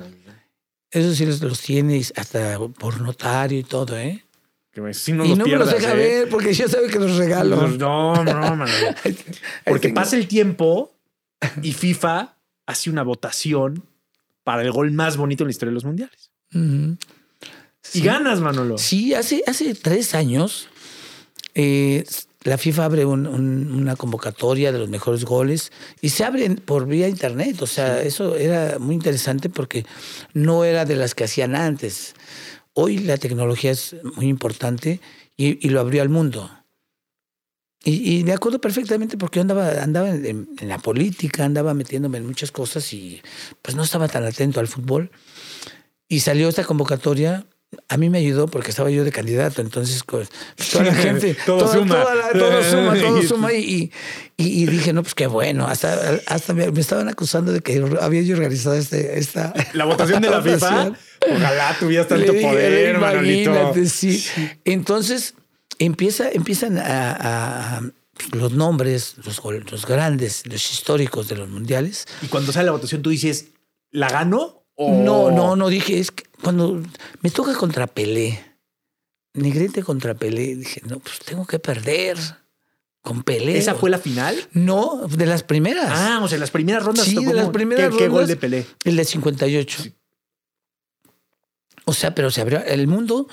[0.89, 4.23] Eso sí los, los tiene hasta por notario y todo, ¿eh?
[4.71, 5.95] Que me- sí no y los no me los deja ¿eh?
[5.95, 7.67] ver porque ya sabe que los regalo.
[7.67, 8.65] No, no.
[9.03, 9.15] Ahí
[9.65, 10.91] Porque pasa el tiempo
[11.61, 13.83] y FIFA hace una votación
[14.43, 16.31] para el gol más bonito en la historia de los mundiales.
[17.93, 18.77] Y ganas, Manolo.
[18.77, 20.69] Sí, hace, hace tres años
[21.55, 22.03] eh,
[22.43, 25.71] la FIFA abre un- un- una convocatoria de los mejores goles
[26.01, 27.61] y se abren por vía internet.
[27.61, 29.85] O sea, eso era muy interesante porque
[30.33, 32.15] no era de las que hacían antes.
[32.73, 34.99] Hoy la tecnología es muy importante
[35.37, 36.49] y, y lo abrió al mundo.
[37.85, 42.17] Y, y me acuerdo perfectamente porque yo andaba, andaba en, en- la política, andaba metiéndome
[42.17, 43.21] en muchas cosas y
[43.61, 45.11] pues no estaba tan atento al fútbol.
[46.07, 47.45] Y salió esta convocatoria.
[47.89, 50.29] A mí me ayudó porque estaba yo de candidato, entonces pues,
[50.71, 52.01] toda la gente, Todo toda- suma.
[52.03, 53.91] toda la- todo suma, todo suma y,
[54.37, 57.83] y, y dije, no, pues qué bueno, hasta, hasta me, me estaban acusando de que
[57.99, 59.53] había yo organizado este, esta...
[59.73, 60.91] La votación de la FIFA.
[61.35, 63.73] Ojalá tuvieras tanto poder, Manolito.
[63.87, 64.23] sí.
[64.65, 65.33] Entonces
[65.85, 67.81] empieza, empiezan a, a-
[68.31, 72.05] los nombres, los, grandes, los históricos de los mundiales.
[72.21, 73.47] Y cuando sale la votación, tú dices,
[73.91, 74.65] ¿la gano?
[74.75, 74.91] O...
[75.03, 76.81] No, no, no, dije, es que cuando
[77.21, 78.43] me toca contra Pelé,
[79.33, 82.17] Negrete contra Pelé, dije, no, pues tengo que perder
[83.01, 83.57] con Pelé.
[83.57, 84.35] ¿Esa fue la final?
[84.53, 85.89] No, de las primeras.
[85.91, 87.05] Ah, o sea, las primeras rondas.
[87.05, 88.27] Sí, de las primeras ¿Qué, qué gol rondas.
[88.29, 88.65] de Pelé?
[88.83, 89.83] El de 58.
[91.85, 93.27] O sea, pero se abrió el mundo,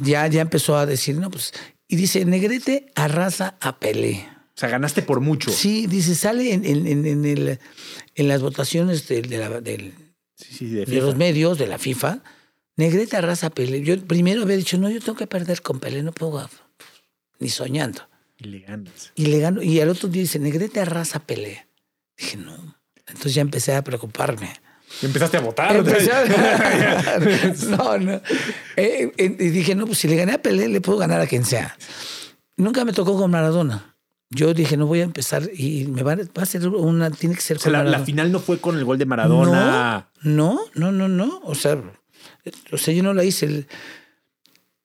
[0.00, 1.52] ya, ya empezó a decir, no, pues,
[1.88, 4.26] y dice, Negrete arrasa a Pelé.
[4.56, 5.50] O sea, ganaste por mucho.
[5.50, 7.58] Sí, dice, sale en, en, en, en el,
[8.14, 9.94] en las votaciones de, de la- del,
[10.36, 12.22] Sí, sí, de los medios, de la FIFA,
[12.76, 13.82] Negrete arrasa a Pelé.
[13.82, 16.48] Yo primero había dicho, no, yo tengo que perder con Pelé, no puedo,
[17.38, 18.08] ni soñando.
[18.38, 19.12] Y le ganas.
[19.14, 21.66] Y le gano, y al otro día dice, Negrete arrasa a Pelé.
[22.16, 22.78] Dije, no.
[23.06, 24.50] Entonces ya empecé a preocuparme.
[25.02, 25.74] Y empezaste a votar.
[25.76, 26.24] Empecé a-
[27.76, 28.12] no, no.
[28.76, 31.26] Eh, eh, y dije, no, pues si le gané a Pelé, le puedo ganar a
[31.26, 31.76] quien sea.
[32.56, 33.96] Nunca me tocó con Maradona.
[34.30, 37.40] Yo dije, no voy a empezar y me va, va a ser una, tiene que
[37.40, 40.08] ser O sea, con la, final no fue con el gol de Maradona.
[40.22, 41.40] No, no, no, no.
[41.44, 41.82] O sea,
[42.70, 43.46] o sea yo no la hice.
[43.46, 43.68] El-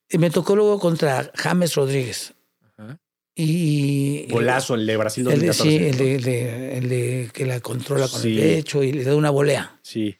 [0.09, 2.33] y me tocó luego contra James Rodríguez.
[2.77, 2.97] Ajá.
[3.35, 4.27] Y.
[4.29, 5.69] Golazo, el de Brasil El de, 2014.
[5.69, 8.39] sí, el de, el de- el de que la controla con Sí.
[8.39, 9.77] el pecho y le da una volea.
[9.81, 10.15] Sí.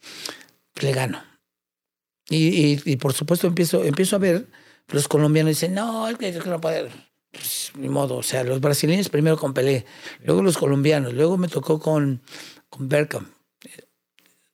[0.81, 1.23] le gano.
[2.29, 4.47] Y, y- y por supuesto empiezo, empiezo a ver,
[4.89, 6.89] los colombianos dicen, no, es que no puedo.
[7.31, 9.85] Pues, ni modo, o sea, los brasileños primero con Pelé,
[10.25, 12.21] luego los colombianos, luego me tocó con,
[12.69, 13.27] con Berkham.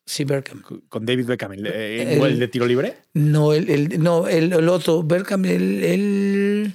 [0.06, 0.62] Sí, Berkham.
[0.89, 1.54] Con David Beckham.
[1.54, 2.97] ¿El, el El- gol de tiro libre?
[3.13, 6.74] No, el, el- no, el, el otro, Berkham, el-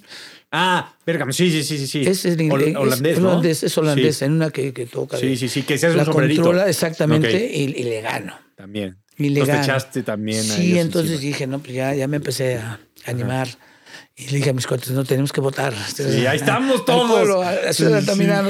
[0.59, 1.33] Ah, Beckham.
[1.33, 1.87] Sí, sí, sí, sí.
[1.87, 2.01] sí.
[2.09, 3.29] es, el Hol- es holandés, ¿no?
[3.31, 4.25] holandés, es holandés, Sí.
[4.25, 5.19] en una que, que toca.
[5.19, 6.43] Sí, sí, sí, que se hace la un sombrerito.
[6.43, 7.35] controla exactamente Ok.
[7.55, 8.39] y, y le gano.
[8.57, 8.97] También.
[9.19, 9.65] Y le Entonces te gano.
[9.65, 11.29] echaste también Sí, entonces encima.
[11.29, 13.49] dije, no, pues ya, ya me empecé a animar.
[14.19, 15.75] Y le dije a mis cuates, no tenemos que votar.
[15.95, 17.11] Sí, ahí estamos todos.
[17.21, 18.07] Colo, a ciudad Sí,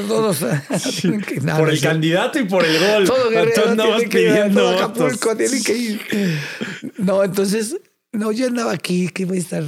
[0.07, 0.37] todos.
[0.81, 1.09] Sí,
[1.43, 3.05] nada, por el candidato y por el gol.
[3.05, 4.79] Todo Guerrero andabas tiene que ir pidiendo todo.
[4.79, 6.01] Acapulco, que ir.
[6.99, 7.77] No, entonces,
[8.17, 9.65] no, yo andaba aquí, que voy a estar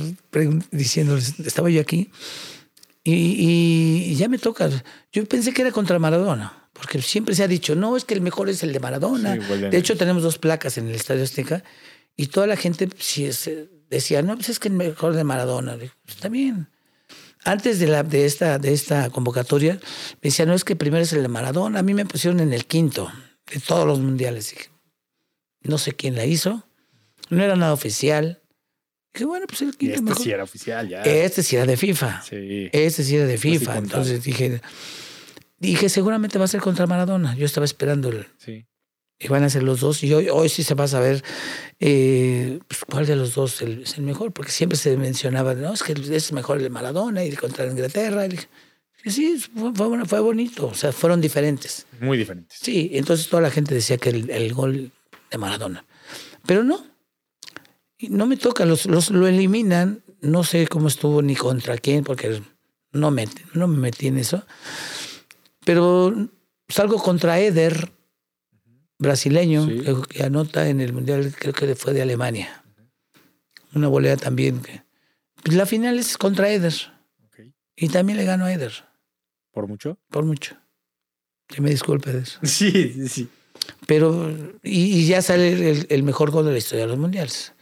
[0.70, 2.10] diciéndoles, estaba yo aquí.
[3.04, 4.68] Y, y- y ya me toca.
[5.12, 8.20] Yo pensé que era contra Maradona, porque siempre se ha dicho, no, es que el
[8.20, 9.34] mejor es el de Maradona.
[9.34, 11.64] Sí, de- hecho, tenemos dos placas en el Estadio Azteca
[12.16, 15.24] y toda la gente sí es, eh, decía, no, pues es que el mejor de
[15.24, 15.76] Maradona.
[15.76, 16.68] Digo, "Pues está bien.
[17.44, 21.12] Antes de, la, de, esta, de esta convocatoria, me decía, no, es que primero es
[21.12, 21.78] el de Maradona.
[21.78, 23.10] A mí me pusieron en el quinto
[23.50, 24.50] de todos los mundiales.
[24.50, 24.68] Dije,
[25.62, 26.67] no sé quién la hizo,
[27.30, 28.42] no era nada oficial.
[29.14, 30.22] Dije, bueno, pues el quinto este mejor.
[30.22, 31.02] sí era oficial ya.
[31.02, 32.22] Este sí era de FIFA.
[32.22, 32.68] Sí.
[32.72, 33.78] Este sí era de sí FIFA.
[33.78, 34.60] Entonces dije,
[35.58, 37.34] dije, seguramente va a ser contra Maradona.
[37.36, 38.66] Yo estaba esperando el, Sí.
[39.18, 40.04] y van a ser los dos.
[40.04, 41.24] Y hoy, hoy sí se va a saber
[41.80, 45.72] eh, pues, cuál de los dos el- es el mejor, porque siempre se mencionaba, no,
[45.72, 48.26] es que es mejor el de Maradona y el contra Inglaterra.
[48.26, 48.48] Y dije,
[49.06, 51.86] sí, fue, fue fue bonito, o sea, fueron diferentes.
[52.00, 52.58] Muy diferentes.
[52.60, 54.92] Sí, entonces toda la gente decía que el, el gol
[55.30, 55.84] de Maradona.
[56.46, 56.84] Pero no,
[58.00, 62.40] no me toca, los, los, lo eliminan, no sé cómo estuvo ni contra quién, porque
[62.92, 64.44] no me, no me metí en eso.
[65.64, 66.14] Pero
[66.68, 67.90] salgo contra Eder,
[68.98, 69.80] brasileño, Sí.
[69.80, 72.64] que, que anota en el Mundial, creo que fue de Alemania.
[73.74, 74.62] Una volea también.
[75.44, 76.74] la final es contra Eder.
[77.76, 78.72] Y también le gano a Eder,
[79.52, 79.98] ¿Por mucho?
[80.10, 80.56] por mucho.
[81.46, 82.38] Que me disculpe de eso.
[82.44, 83.28] Sí, sí, sí.
[83.86, 84.30] Pero,
[84.62, 87.52] y, y ya sale el, el mejor gol de la historia de los mundiales.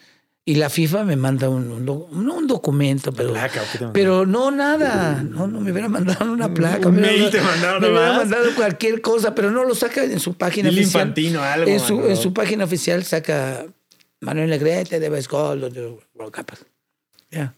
[0.48, 3.35] Y la FIFA me manda un, un, un documento, pero,
[3.92, 5.20] pero no nada.
[5.24, 6.88] No, no me hubiera mandado una placa.
[6.88, 8.28] Un me hubiera- mail te mandaron Me hubiera nomás.
[8.28, 10.87] mandado cualquier cosa, pero no lo saca en su página oficial.
[10.87, 11.68] infantino algo.
[11.68, 13.66] En su, en su página oficial saca
[14.20, 16.52] Manuel Negrete, de- de- World Cup.
[17.32, 17.52] Ya.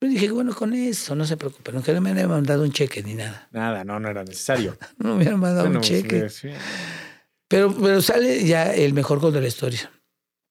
[0.00, 1.76] Yo dije, bueno, con eso, no se preocupen.
[1.76, 3.48] No me hubieran mandado un cheque ni nada.
[3.52, 4.76] Nada, no, no era necesario.
[4.98, 6.20] No me hubieran mandado Bueno, un cheque.
[6.20, 6.50] pues, sí.
[7.48, 9.90] Pero, pero sale ya el mejor gol de la historia.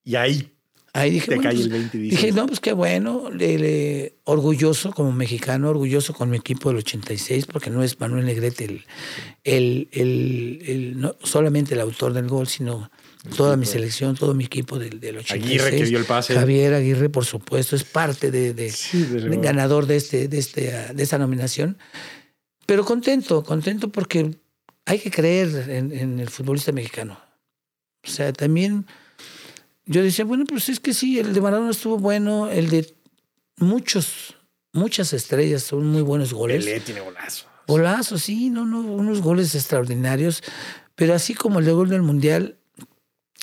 [0.02, 0.52] Y ahí
[0.98, 3.30] Ahí dije, te bueno, cae pues, el 20 y dices, Dije, no, pues qué bueno,
[3.30, 8.26] le- le- orgulloso como mexicano, orgulloso con mi equipo del 86, porque no es Manuel
[8.26, 8.84] Negrete el,
[9.44, 12.90] el, el- el- no solamente el autor del gol, sino
[13.36, 15.60] toda mi selección, todo mi equipo del, del 86.
[15.62, 16.34] Aguirre que dio el pase.
[16.34, 19.42] Javier Aguirre, por supuesto, es parte de, de- Sí, desde de luego.
[19.42, 21.78] ganador de, este, de, este, de esta nominación.
[22.66, 24.36] Pero contento, contento porque
[24.86, 27.18] hay que creer en, en el futbolista mexicano.
[28.06, 28.86] O sea, también
[29.88, 32.94] yo decía, bueno, pues es que sí, el de Maradona estuvo bueno, el de
[33.56, 34.36] muchos,
[34.72, 36.64] muchas estrellas, son muy buenos goles.
[36.64, 37.46] Pelé tiene golazo.
[37.66, 40.42] Golazos, sí, no, no, unos goles extraordinarios.
[40.94, 42.56] Pero así como el de gol del Mundial,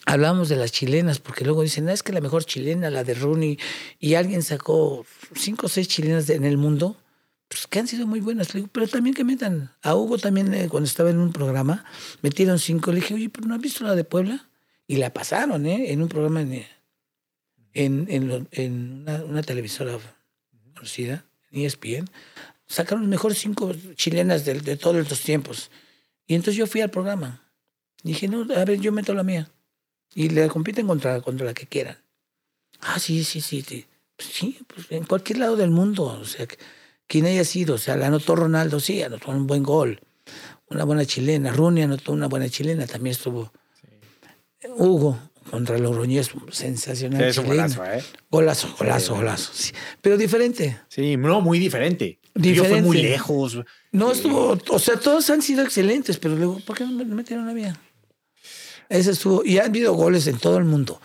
[0.05, 3.13] hablamos de las chilenas, porque luego dicen, "Ah, es que la mejor chilena, la de
[3.13, 3.59] Rooney,
[3.99, 6.97] y alguien sacó cinco o seis chilenas de- en el mundo.
[7.47, 8.55] pues que han sido muy buenas.
[8.55, 9.71] Le digo, pero también que metan.
[9.83, 11.85] A Hugo también, eh, cuando estaba en un programa,
[12.23, 12.91] metieron cinco.
[12.91, 14.49] Le dije, oye, pero ¿no has visto la de Puebla?
[14.87, 15.91] Y la pasaron, ¿eh?
[15.91, 16.65] En un programa en,
[17.73, 19.97] en, en, en una, una, televisora
[20.73, 22.09] conocida, en ESPN.
[22.67, 25.71] Sacaron los mejores cinco chilenas de, de todos los tiempos.
[26.27, 27.43] Y entonces yo fui al programa.
[28.03, 29.49] Dije, no, a ver, yo meto la mía.
[30.13, 31.97] Y le compiten contra, contra la que quieran.
[32.79, 33.61] Ah, sí, sí, sí.
[33.61, 33.85] sí.
[34.15, 36.03] Pues sí, pues en cualquier lado del mundo.
[36.05, 36.47] O sea,
[37.07, 37.75] quien haya sido.
[37.75, 39.99] O sea, la anotó Ronaldo, sí, anotó un buen gol.
[40.69, 41.51] Una buena chilena.
[41.51, 43.51] Rooney anotó una buena chilena, también estuvo.
[44.75, 47.21] Hugo contra Logroñez, sensacional.
[47.21, 48.03] Sí, es un golazo, ¿eh?
[48.29, 49.51] Golazo, golazo, golazo.
[49.53, 49.71] Sí.
[50.01, 50.79] Pero diferente.
[50.89, 52.19] Sí, no, muy diferente.
[52.33, 52.55] diferente.
[52.55, 53.59] Yo fue muy lejos.
[53.91, 57.45] No estuvo, o sea, todos han sido excelentes, pero luego, ¿por qué no me metieron
[57.45, 57.79] la mía?
[58.89, 60.99] Ese estuvo, y ha habido goles en todo el mundo.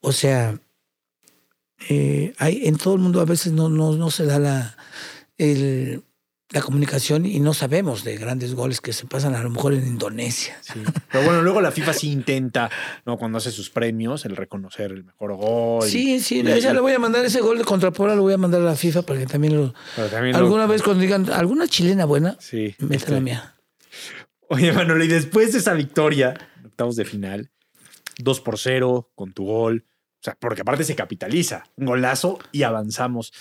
[0.00, 0.58] O sea,
[1.88, 4.76] eh, hay, en todo el mundo a veces no, no, no se da la,
[5.36, 6.02] el,
[6.52, 9.86] la comunicación y no sabemos de grandes goles que se pasan a lo mejor en
[9.86, 10.58] Indonesia.
[10.62, 10.82] Sí.
[11.10, 12.70] Pero bueno, luego la FIFA sí intenta,
[13.06, 13.16] ¿no?
[13.16, 15.88] cuando hace sus premios, el reconocer el mejor gol.
[15.88, 18.38] Sí, sí, ya le voy a mandar ese gol de contra Puebla, lo voy a
[18.38, 19.74] mandar a la FIFA para que también lo.
[20.10, 22.36] También alguna lo, vez cuando digan, ¿alguna chilena buena?
[22.40, 22.74] Sí.
[22.78, 23.12] Meta este.
[23.12, 23.54] la mía.
[24.48, 26.34] Oye, Manuel, y después de esa victoria,
[26.64, 27.50] octavos de final,
[28.18, 29.84] 2 por 0 con tu gol.
[30.20, 31.64] O sea, porque aparte se capitaliza.
[31.76, 33.32] Un golazo y avanzamos.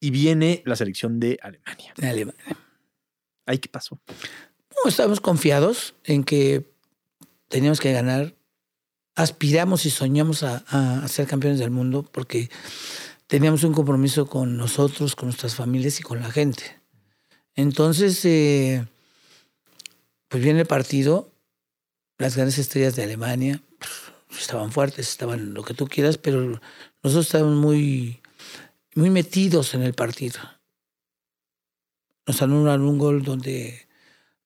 [0.00, 1.92] Y viene la selección de Alemania.
[1.96, 2.56] De Alemania.
[3.46, 3.98] ¿Ahí qué pasó?
[4.08, 6.70] No, estábamos confiados en que
[7.48, 8.34] teníamos que ganar.
[9.14, 12.50] Aspiramos y soñamos a, a, ser campeones del mundo porque
[13.26, 16.80] teníamos un compromiso con nosotros, con nuestras familias y con la gente.
[17.56, 18.86] Entonces, eh,
[20.28, 21.32] pues viene el partido
[22.18, 23.62] las grandes estrellas de Alemania
[24.28, 26.60] pues, estaban fuertes, estaban lo que tú quieras, pero
[27.02, 28.20] nosotros estábamos muy,
[28.98, 30.40] muy metidos en el partido.
[32.26, 33.86] Nos anulan un gol donde,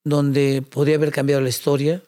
[0.05, 2.03] donde podría haber cambiado la historia,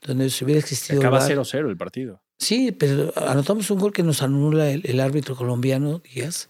[0.00, 0.98] donde se hubiera existido.
[1.00, 2.22] Acaba 0-0 el partido.
[2.38, 6.48] Sí, pero anotamos un gol que nos anula el, el árbitro colombiano, Díaz.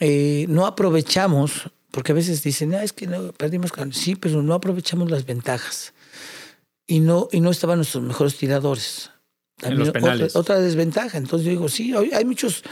[0.00, 3.70] Eh, no aprovechamos, porque a veces dicen, ah, es que no perdimos.
[3.92, 5.94] Sí, pero no aprovechamos las ventajas
[6.86, 9.12] y no, y no estaban nuestros mejores tiradores.
[9.56, 10.36] También en los penales.
[10.36, 11.18] Otra, otra, desventaja.
[11.18, 12.62] Entonces yo digo, sí, hay muchos,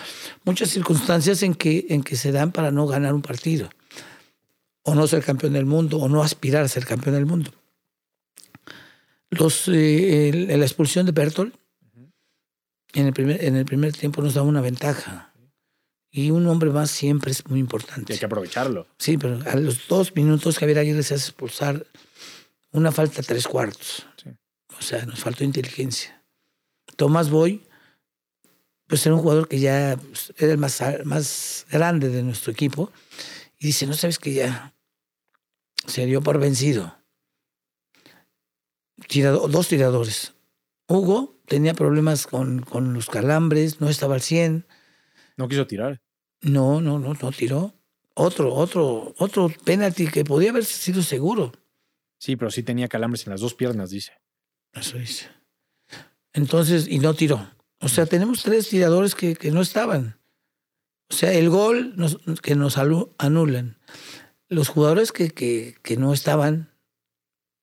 [0.44, 3.70] muchas circunstancias en que, en que se dan para no ganar un partido.
[4.82, 7.50] O no ser campeón del mundo, o no aspirar a ser campeón del mundo.
[9.30, 11.54] Los, eh, el, la expulsión de Bertol
[12.92, 15.32] en, el primer, en el primer tiempo nos daba una ventaja.
[16.10, 18.12] Y un hombre más siempre es muy importante.
[18.12, 18.86] hay que aprovecharlo.
[18.98, 21.86] Sí, pero a los dos minutos Javier Aguirre se hace expulsar
[22.70, 24.06] una falta tres cuartos.
[24.22, 24.30] Sí.
[24.78, 26.22] O sea, nos faltó inteligencia.
[26.96, 27.62] Tomás Boy,
[28.86, 29.92] pues era un jugador que ya
[30.38, 32.92] era el más, más grande de nuestro equipo.
[33.58, 34.74] Y dice, no sabes que ya
[35.86, 36.96] se dio por vencido.
[39.08, 40.34] Tirado, dos tiradores.
[40.86, 44.66] Hugo tenía problemas con, con los calambres, no estaba al 100.
[45.36, 46.00] No quiso tirar.
[46.40, 47.74] No, no, no, no tiró.
[48.14, 51.52] Otro, otro, otro penalti que podía haber sido seguro.
[52.18, 54.12] Sí, pero sí tenía calambres en las dos piernas, dice.
[54.72, 55.26] Eso dice.
[56.34, 57.48] Entonces, y no tiró.
[57.80, 60.18] O sea, tenemos tres tiradores que, que no estaban.
[61.08, 61.94] O sea, el gol
[62.42, 63.78] que nos anulan.
[64.48, 66.70] Los jugadores que, que, que no estaban,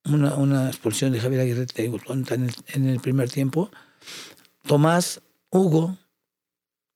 [0.05, 3.72] una, una, expulsión de Javier Aguirre en el, en el primer tiempo,
[4.63, 5.97] Tomás, Hugo,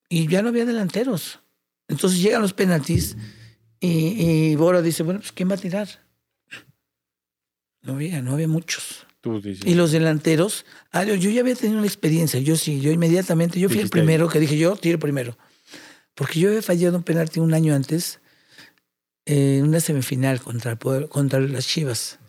[0.10, 1.40] y ya no había delanteros.
[1.88, 3.18] Entonces llegan los penaltis
[3.80, 5.88] y, y Bora dice, bueno, pues ¿quién va a tirar?
[7.82, 9.06] No había, no había muchos.
[9.26, 9.66] Tú dices.
[9.66, 13.70] Y los delanteros, ah, yo, ya había tenido una experiencia, yo sí, yo inmediatamente, yo
[13.70, 15.36] fui el primero que dije, yo tiro primero.
[16.14, 18.20] Porque yo había fallado un penalti un año antes
[19.26, 22.20] en una semifinal contra, contra las Chivas.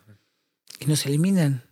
[0.80, 1.64] Y nos eliminan.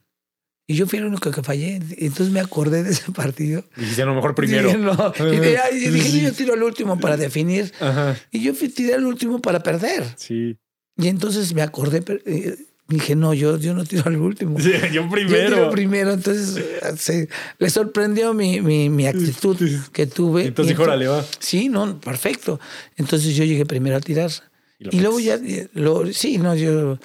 [0.66, 1.76] Y yo fui el único que fallé.
[1.76, 3.64] Entonces me acordé de ese partido.
[3.78, 4.76] Dijiste a lo mejor primero.
[4.76, 4.92] No.
[5.32, 7.72] y, de, y dije, yo tiro al último para definir.
[7.80, 8.14] Ajá.
[8.30, 10.04] Y yo tiré al último para perder.
[10.16, 10.58] Sí.
[10.98, 12.56] Y entonces me acordé, eh,
[12.88, 14.60] dije, no, yo, yo no tiro al último.
[14.60, 15.38] Sí, yo primero.
[15.48, 16.12] Yo tiro primero.
[16.12, 16.64] Entonces
[16.98, 17.28] se,
[17.58, 19.56] le sorprendió mi, mi, mi actitud
[19.92, 20.46] que tuve.
[20.46, 21.24] Entonces dijo, órale, va.
[21.38, 22.60] Sí, no, perfecto.
[22.96, 24.30] Entonces yo llegué primero a tirar.
[24.78, 25.38] Y, y luego ya,
[25.74, 26.98] lo, sí, no, yo...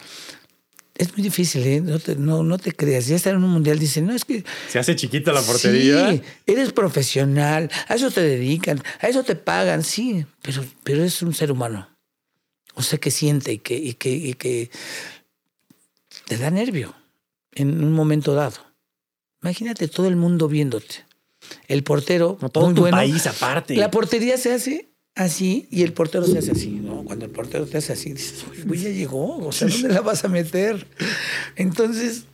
[0.95, 1.79] Es muy difícil, ¿eh?
[1.79, 3.07] No te, no, no te creas.
[3.07, 4.43] Ya estar en un mundial, dicen, no, es que...
[4.67, 6.11] Se hace chiquita la portería.
[6.11, 11.21] Sí, eres profesional, a eso te dedican, a eso te pagan, sí, pero, pero es
[11.21, 11.87] un ser humano.
[12.73, 14.71] O sea, que siente y que, y que, y que
[16.29, 16.93] te da nervio
[17.53, 18.57] en un momento dado.
[19.41, 21.05] Imagínate todo el mundo viéndote.
[21.67, 23.75] El portero, no, todo tu bueno, país aparte.
[23.75, 27.03] La portería se hace así y el portero se hace así, ¿no?
[27.03, 30.23] cuando el portero te hace así, dices, uy, ya llegó, o sea, ¿dónde la vas
[30.23, 30.85] a meter?
[31.55, 32.25] Entonces,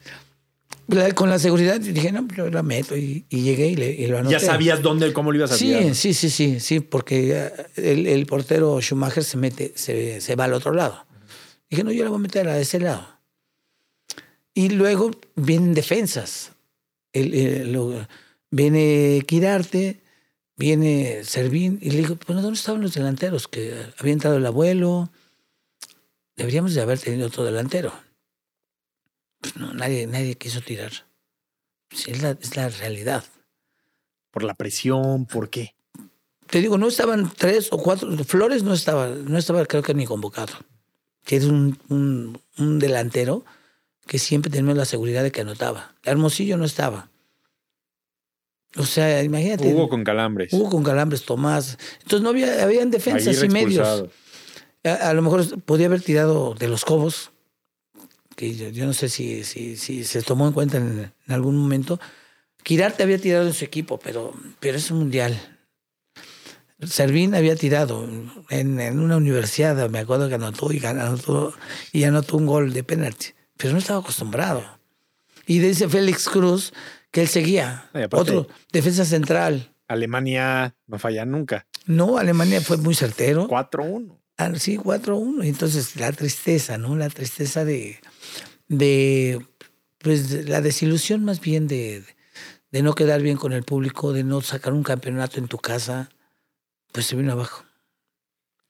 [1.16, 4.34] con la seguridad dije, no, pues la meto y, llegué y, le, lo anoté.
[4.34, 5.96] ¿Ya sabías dónde, cómo lo ibas a hacer?
[5.96, 10.44] Sí, sí, sí, sí, sí, porque el, el, portero Schumacher se mete, se, se, va
[10.44, 11.06] al otro lado.
[11.70, 13.15] Dije, no, yo la voy a meter a ese lado.
[14.58, 16.54] Y luego vienen defensas.
[17.12, 18.08] El,
[18.50, 20.02] viene Quirarte,
[20.56, 23.50] viene Servín, y le digo, bueno, ¿dónde estaban los delanteros?
[23.50, 25.12] Que había entrado el abuelo.
[26.38, 27.94] Deberíamos de haber tenido otro delantero.
[29.42, 30.92] Pues no, nadie, nadie quiso tirar.
[31.92, 33.26] es, la, es la realidad.
[34.32, 35.76] Por la presión, ¿por qué?
[36.48, 38.10] Te digo, no estaban tres o cuatro.
[38.24, 40.54] Flores no estaba, no estaba creo que ni convocado.
[41.26, 43.44] Que es un, un, un delantero
[44.08, 45.96] que siempre teníamos la seguridad de que anotaba.
[46.04, 47.10] Hermosillo no estaba.
[48.78, 49.74] O sea, imagínate.
[49.74, 50.52] Hugo con calambres.
[50.52, 51.78] Hugo con calambres, Tomás.
[52.02, 54.06] Entonces no había, habían defensas y medios.
[54.84, 57.32] A, lo mejor podía haber tirado de los cobos,
[58.36, 62.00] que yo, no sé si, si, si, se tomó en cuenta en, algún momento.
[62.64, 65.40] Quirarte había tirado en su equipo, pero, pero es un mundial.
[66.84, 68.04] Servín había tirado
[68.50, 71.54] en, en, una universidad, me acuerdo que anotó y, anotó
[71.94, 73.28] y anotó un gol de penalti,
[73.58, 74.64] pero no estaba acostumbrado.
[75.46, 76.74] Y dice Félix Cruz
[77.12, 77.90] que él seguía.
[78.12, 79.72] Otro, defensa central.
[79.88, 81.68] Alemania no falla nunca.
[81.86, 83.48] No, Alemania fue muy certero.
[83.48, 84.18] 4-1.
[84.38, 85.46] Ah, sí, 4-1.
[85.46, 86.96] Entonces, la tristeza, ¿no?
[86.96, 88.00] La tristeza de,
[88.68, 89.46] de
[90.00, 92.04] pues, la desilusión más bien de,
[92.72, 96.10] de no quedar bien con el público, de no sacar un campeonato en tu casa,
[96.92, 97.64] pues se vino abajo.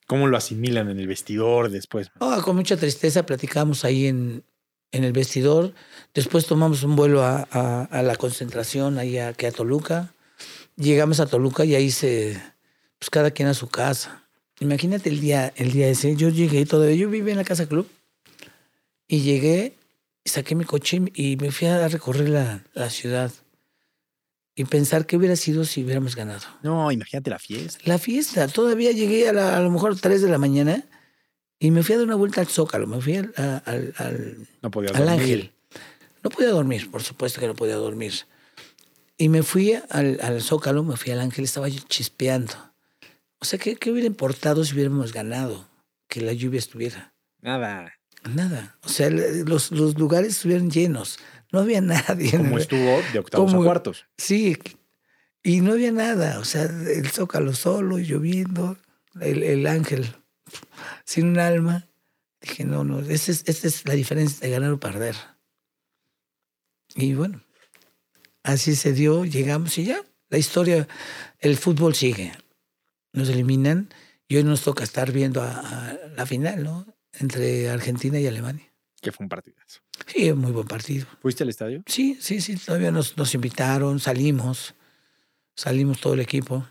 [0.08, 2.12] ¿Cómo lo asimilan en el vestidor después?
[2.20, 4.44] Oh, con mucha tristeza platicamos ahí en,
[4.96, 5.74] en el vestidor.
[6.14, 10.14] Después tomamos un vuelo a, a, la concentración, ahí a, a Toluca.
[10.78, 12.42] Llegamos a Toluca y ahí se,
[12.98, 14.24] pues cada quien a su casa.
[14.60, 17.88] Imagínate el día, el día ese, yo llegué todavía, yo vivía en la casa club
[19.08, 19.74] y llegué,
[20.24, 23.32] saqué mi coche y me fui a recorrer la, la ciudad
[24.56, 26.46] y pensar qué hubiera sido si hubiéramos ganado.
[26.64, 27.80] No, imagínate la fiesta.
[27.84, 30.86] La fiesta, todavía llegué a, a lo mejor 3 de la mañana
[31.60, 35.54] y me fui a dar una vuelta al Zócalo, me fui al, al, al, Ángel.
[36.24, 38.14] No podía dormir, por supuesto que no podía dormir.
[39.18, 42.54] Y me fui al, al Zócalo, me fui al Ángel, estaba yo chispeando.
[43.40, 45.68] O sea, ¿qué, ¿qué, hubiera importado si hubiéramos ganado?
[46.08, 47.14] Que la lluvia estuviera.
[47.42, 47.94] Nada.
[48.30, 48.78] Nada.
[48.84, 51.20] O sea, los, los lugares estuvieron llenos.
[51.52, 52.32] No había nadie.
[52.32, 54.06] Como estuvo de octavos a cuartos.
[54.18, 54.58] Sí.
[55.44, 56.40] Y no había nada.
[56.40, 58.78] O sea, el Zócalo solo, lloviendo,
[59.22, 60.16] el, el Ángel
[61.06, 61.88] sin un alma.
[62.42, 65.16] Dije, no, no, esta es, es la diferencia de ganar o perder.
[66.96, 67.42] Y bueno,
[68.44, 70.02] así se dio, llegamos y ya.
[70.30, 70.88] La historia,
[71.40, 72.34] el fútbol sigue.
[73.14, 73.90] Nos eliminan
[74.28, 76.86] y hoy nos toca estar viendo a, la final, ¿no?
[77.14, 78.72] Entre Argentina y Alemania.
[79.02, 79.82] Que fue un partidazo.
[80.08, 81.06] Sí, muy buen partido.
[81.22, 81.84] ¿Fuiste al estadio?
[81.86, 82.58] Sí, sí, sí.
[82.58, 84.76] Todavía nos, nos invitaron, salimos.
[85.56, 86.68] Salimos todo el equipo.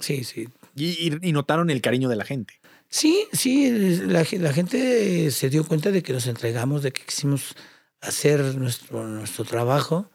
[0.00, 0.48] Sí, sí.
[0.74, 2.57] Y, notaron el cariño de la gente.
[2.90, 7.54] Sí, sí, la, gente se dio cuenta de que nos entregamos, de que quisimos
[8.00, 10.10] hacer nuestro, nuestro trabajo,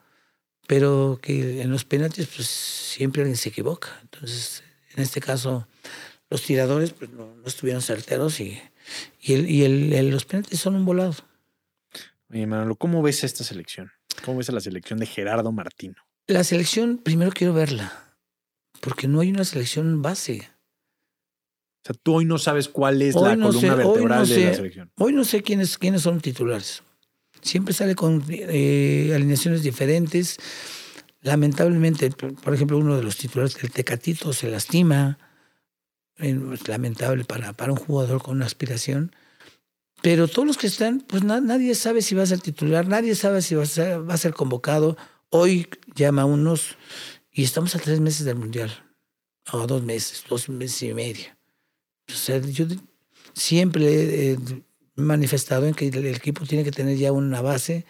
[0.68, 4.00] pero que en los penaltis pues siempre alguien se equivoca.
[4.02, 4.64] Entonces,
[4.96, 5.68] en este caso,
[6.30, 8.60] los tiradores pues, no, estuvieron certeros y,
[9.22, 11.16] y, el, y el, los penaltis son un volado.
[12.30, 13.92] Oye, Manolo, ¿cómo ves esta selección?
[14.26, 15.96] ¿Cómo ves a la selección de Gerardo Martino?
[16.26, 18.16] La selección, primero quiero verla,
[18.80, 20.50] porque no hay una selección base.
[21.84, 24.92] O sea, tú hoy no sabes cuál es la columna vertebral de la selección.
[24.98, 26.82] Hoy no sé quiénes, quiénes son titulares.
[27.42, 30.38] Siempre sale con eh, alineaciones diferentes.
[31.20, 35.18] Lamentablemente, por ejemplo, uno de los titulares del Tecatito se lastima.
[36.16, 39.14] Es lamentable para, para un jugador con una aspiración.
[40.02, 43.42] Pero todos los que están, pues nadie sabe si va a ser titular, nadie sabe
[43.42, 44.96] si va a ser, va a ser convocado.
[45.30, 46.78] Hoy llama a unos
[47.30, 48.72] y estamos a tres meses del Mundial.
[49.52, 50.88] O a dos meses, dos meses y
[52.08, 52.66] medio yo
[53.34, 54.38] siempre he
[54.96, 57.86] manifestado en que el equipo tiene que tener ya una base,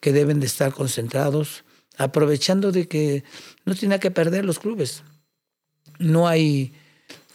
[0.00, 1.64] que deben de estar concentrados,
[1.96, 3.24] aprovechando de que
[3.64, 5.02] no tiene que perder los clubes.
[5.98, 6.72] No hay,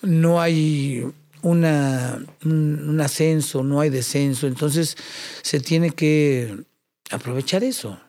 [0.01, 1.05] no hay
[1.41, 4.97] una, un, ascenso, no hay descenso, entonces
[5.41, 6.63] se tiene que
[7.09, 7.99] aprovechar eso.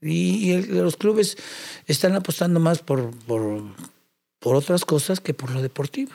[0.00, 1.36] Y, los clubes
[1.86, 6.12] están apostando más por, por otras cosas que por lo deportivo.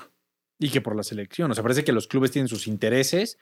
[0.60, 1.52] Y que por la selección.
[1.52, 3.38] O sea, parece que los clubes tienen sus intereses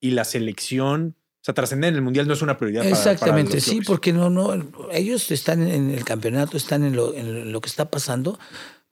[0.00, 2.86] y la selección, o sea, trascender en el mundial no es una prioridad.
[2.86, 4.52] Exactamente, sí, porque no, no,
[4.92, 8.38] ellos están en el campeonato, están en lo, en lo que está pasando,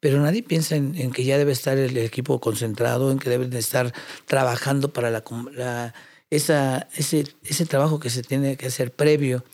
[0.01, 3.93] pero nadie piensa en, que ya debe estar el equipo concentrado, en que deben estar
[4.27, 5.95] trabajando para la,
[6.29, 9.45] esa, ese, ese trabajo que se tiene que hacer previo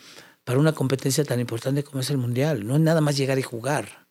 [0.45, 2.67] para una competencia tan importante como es el Mundial.
[2.67, 4.08] No es nada más llegar y jugar.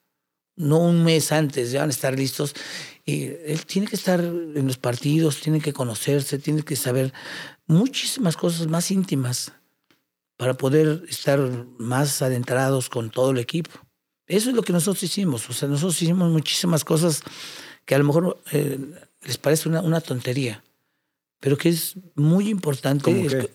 [0.58, 2.54] No un mes antes, ya van a estar listos.
[3.06, 7.14] Y él tiene que estar en los partidos, tiene que conocerse, tiene que saber
[7.68, 9.54] muchísimas cosas más íntimas
[10.36, 11.40] para poder estar
[11.78, 13.72] más adentrados con todo el equipo.
[14.28, 15.50] Eso es lo que nosotros hicimos.
[15.50, 17.24] O sea, nosotros hicimos muchísimas cosas
[17.86, 18.78] que a lo mejor eh,
[19.24, 20.64] les parece una, una, tontería,
[21.40, 23.50] pero que es muy importante.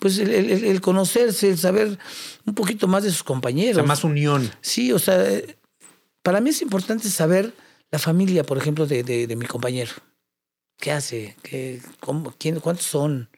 [0.00, 1.98] pues el, conocerse, el saber
[2.44, 3.76] un poquito más de sus compañeros.
[3.76, 4.50] O sea, más unión.
[4.60, 5.24] Sí, o sea,
[6.22, 7.54] para mí es importante saber
[7.90, 9.92] la familia, por ejemplo, de, de, mi compañero.
[10.78, 11.36] ¿Qué hace?
[11.42, 13.28] ¿Qué, cómo, quién, ¿Cuántos son?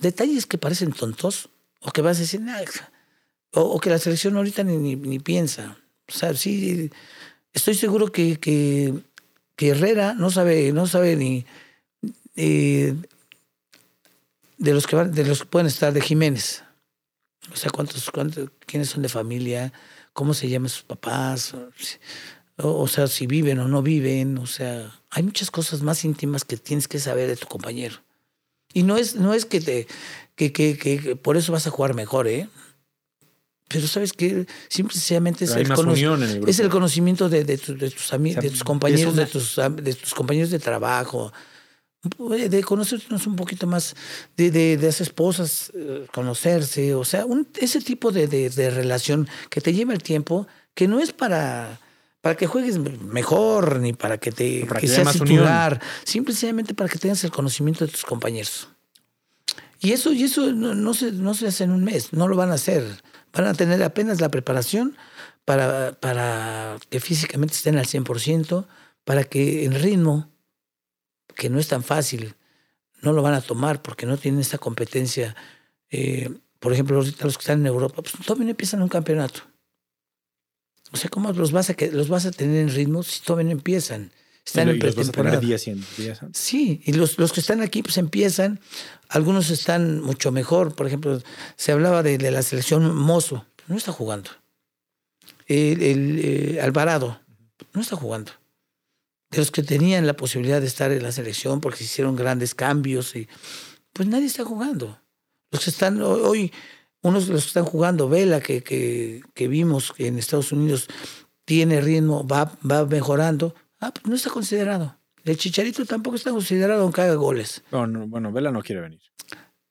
[0.00, 1.50] Detalles que parecen tontos
[1.80, 2.64] o que vas a decir, nada
[3.52, 5.78] o, que la selección ahorita ni, ni, piensa.
[6.08, 6.90] O sea, sí,
[7.52, 9.02] estoy seguro que, que,
[9.56, 11.46] Herrera no sabe, no sabe ni
[12.34, 12.96] de
[14.58, 16.64] los que van, de los que pueden estar de Jiménez.
[17.52, 19.72] O sea, cuántos, cuántos, quiénes son de familia,
[20.14, 21.70] cómo se llaman sus papás, o,
[22.56, 26.56] o, sea, si viven o no viven, o sea, hay muchas cosas más íntimas que
[26.56, 27.96] tienes que saber de tu compañero.
[28.72, 29.86] Y no es, no es que te,
[30.36, 32.48] que, que, que por eso vas a jugar mejor, ¿eh?
[33.68, 35.62] Pero sabes que simplemente es, el,
[36.46, 40.14] es el conocimiento de, de, de tus amigos, de tus compañeros, de tus, de tus
[40.14, 41.32] compañeros de trabajo,
[42.48, 43.94] de conocernos un poquito más,
[44.36, 49.28] de, de, de las esposas, eh, conocerse, o sea, un, ese tipo de, de, relación
[49.50, 51.80] que te lleva el tiempo, que no es para,
[52.20, 56.98] para que juegues mejor, ni para que te para que, seas titular, simplemente para que
[56.98, 58.68] tengas el conocimiento de tus compañeros.
[59.80, 62.36] Y eso, y eso no, no, se, no se hace en un mes, no lo
[62.36, 62.84] van a hacer
[63.34, 64.96] Van a tener apenas la preparación
[65.44, 68.66] para, para que físicamente estén al 100%,
[69.04, 70.30] para que el ritmo,
[71.34, 72.34] que no es tan fácil,
[73.02, 75.36] no lo van a tomar porque no tienen esa competencia.
[75.90, 79.42] Eh, por ejemplo, los, que están en Europa, pues todavía no empiezan un campeonato.
[80.92, 83.52] O sea, ¿cómo los vas a, los vas a tener en ritmo si todavía no
[83.52, 84.12] empiezan?
[84.46, 85.40] Están en pretemporada.
[86.32, 88.60] Sí, y los, los que están aquí pues empiezan,
[89.08, 90.74] algunos están mucho mejor.
[90.74, 91.20] Por ejemplo,
[91.56, 94.30] se hablaba de, la selección Mozo, no está jugando.
[95.46, 97.20] El, eh, Alvarado,
[97.72, 98.32] no está jugando.
[99.34, 102.54] De los que tenían la posibilidad de estar en la selección porque se hicieron grandes
[102.54, 103.28] cambios, y,
[103.92, 105.00] pues nadie está jugando.
[105.50, 106.52] Los que están hoy,
[107.02, 110.88] unos los que están jugando, Vela, que, que, que vimos que en Estados Unidos
[111.44, 113.54] tiene ritmo, va, va mejorando,
[113.84, 114.96] Ah, pues no está considerado.
[115.24, 117.62] El Chicharito tampoco está considerado aunque haga goles.
[117.70, 119.00] bueno, Vela no quiere venir.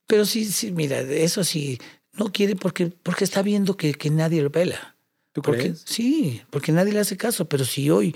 [0.05, 1.79] Pero sí, sí, mira, eso sí,
[2.11, 4.92] no quiere porque, porque está viendo que, que nadie lo vela.
[5.33, 5.83] ¿Tú crees?
[5.85, 7.45] Sí, porque nadie le hace caso.
[7.49, 8.15] Pero si hoy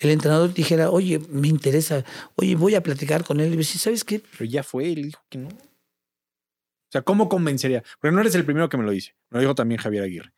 [0.00, 2.04] el entrenador dijera, oye, me interesa,
[2.34, 4.20] oye, voy a platicar con él, y decir, ¿sabes qué?
[4.20, 5.48] Pero ya fue, él dijo que no.
[5.48, 7.84] O sea, ¿cómo convencería?
[8.00, 9.14] Porque no eres el primero que me lo dice.
[9.30, 10.32] Me lo dijo también Javier Aguirre.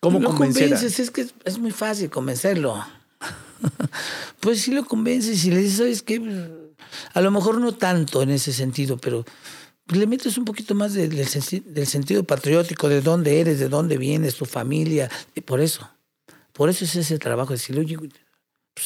[0.00, 0.98] ¿Cómo no convences?
[0.98, 2.84] Es que es muy fácil convencerlo.
[4.40, 6.20] pues si lo convences y le dices, ¿sabes qué?
[7.14, 9.24] A lo mejor no tanto en ese sentido, pero
[9.88, 14.36] le metes un poquito más del, del, sentido patriótico, de dónde eres, de dónde vienes,
[14.36, 15.88] tu familia, y por eso.
[16.52, 17.96] Por eso es ese trabajo, decirle, oye,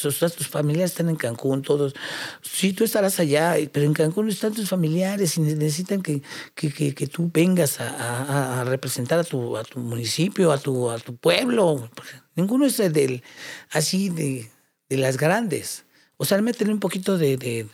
[0.01, 1.93] pues, tus familiares están en Cancún, todos.
[2.41, 6.21] Sí, tú estarás allá, pero en Cancún están tus familiares y necesitan que,
[6.55, 10.99] que, que, tú vengas a, a, representar a tu, a tu municipio, a tu, a
[10.99, 11.89] tu pueblo.
[12.35, 13.23] Ninguno es del,
[13.71, 14.49] así de,
[14.89, 15.85] de las grandes.
[16.17, 17.67] O sea, meterle un poquito de,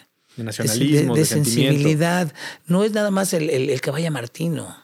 [0.43, 2.33] nacionalismo, de, sensibilidad.
[2.65, 4.75] No es nada más el, el, que vaya Martino.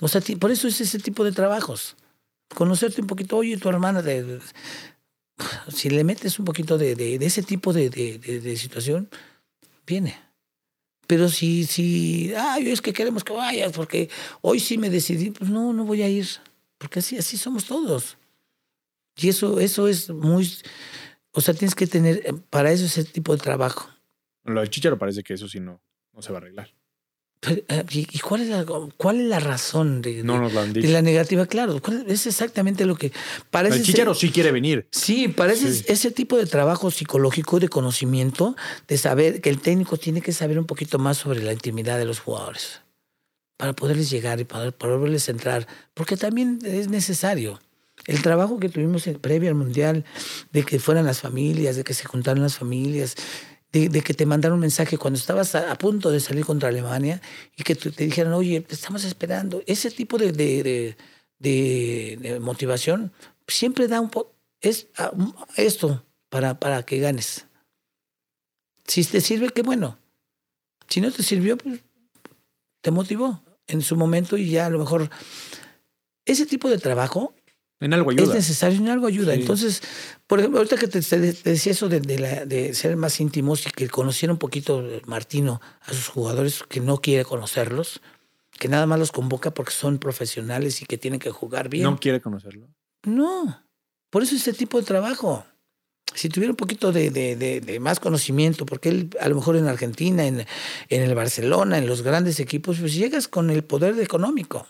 [0.00, 1.96] O sea, por eso es ese tipo de trabajos.
[2.54, 4.40] Conocerte un poquito, oye, tu hermana, de,
[5.68, 9.08] si le metes un poquito de, de ese tipo de, situación,
[9.86, 10.18] viene.
[11.06, 14.10] Pero si, si, ay, es que queremos que vayas, porque
[14.42, 16.28] hoy sí me decidí, pues no, no voy a ir,
[16.76, 18.18] porque así, así somos todos.
[19.16, 20.52] Y eso, eso es muy,
[21.32, 23.88] o sea, tienes que tener para eso ese tipo de trabajo.
[24.48, 25.80] Lo de Chicharo parece que eso sí no,
[26.12, 26.72] no se va a arreglar.
[27.46, 31.46] Eh, ¿Y cuál es la, cuál es la razón de, de, la negativa?
[31.46, 33.12] Claro, es exactamente lo que
[33.50, 33.76] parece.
[33.76, 34.88] El Chicharo sí quiere venir.
[34.90, 38.56] Sí, parece ese tipo de trabajo psicológico, de conocimiento,
[38.88, 42.06] de saber que el técnico tiene que saber un poquito más sobre la intimidad de
[42.06, 42.82] los jugadores
[43.56, 47.60] para poderles llegar y para poderles entrar, porque también es necesario.
[48.06, 50.04] El trabajo que tuvimos previo al Mundial,
[50.52, 53.16] de que fueran las familias, de que se juntaran las familias,
[53.72, 57.20] de, que te mandaron un mensaje cuando estabas a, punto de salir contra Alemania
[57.56, 59.62] y que te, dijeran, oye, te estamos esperando.
[59.66, 60.96] Ese tipo de,
[61.38, 63.12] de, motivación
[63.46, 64.10] siempre da un,
[64.60, 65.12] es ah,
[65.56, 67.46] esto para, para que ganes.
[68.86, 69.98] Si te sirve, qué bueno.
[70.88, 71.80] Si no te sirvió, pues
[72.80, 75.10] te motivó en su momento y ya a lo mejor
[76.24, 77.34] ese tipo de trabajo
[77.80, 78.24] en algo ayuda.
[78.24, 79.34] es necesario, en algo ayuda.
[79.34, 79.82] Entonces,
[80.26, 84.32] por ejemplo, ahorita que te, decía eso de, de, ser más íntimos y que conociera
[84.32, 88.00] un poquito Martino a sus jugadores que no quiere conocerlos,
[88.58, 91.84] que nada más los convoca porque son profesionales y que tienen que jugar bien.
[91.84, 92.68] ¿No quiere conocerlo?
[93.04, 93.62] No.
[94.10, 95.44] Por eso este tipo de trabajo.
[96.14, 100.26] Si tuviera un poquito de, de, más conocimiento, porque él a lo mejor en Argentina,
[100.26, 100.46] en,
[100.88, 104.66] en el Barcelona, en los grandes equipos, pues llegas con el poder económico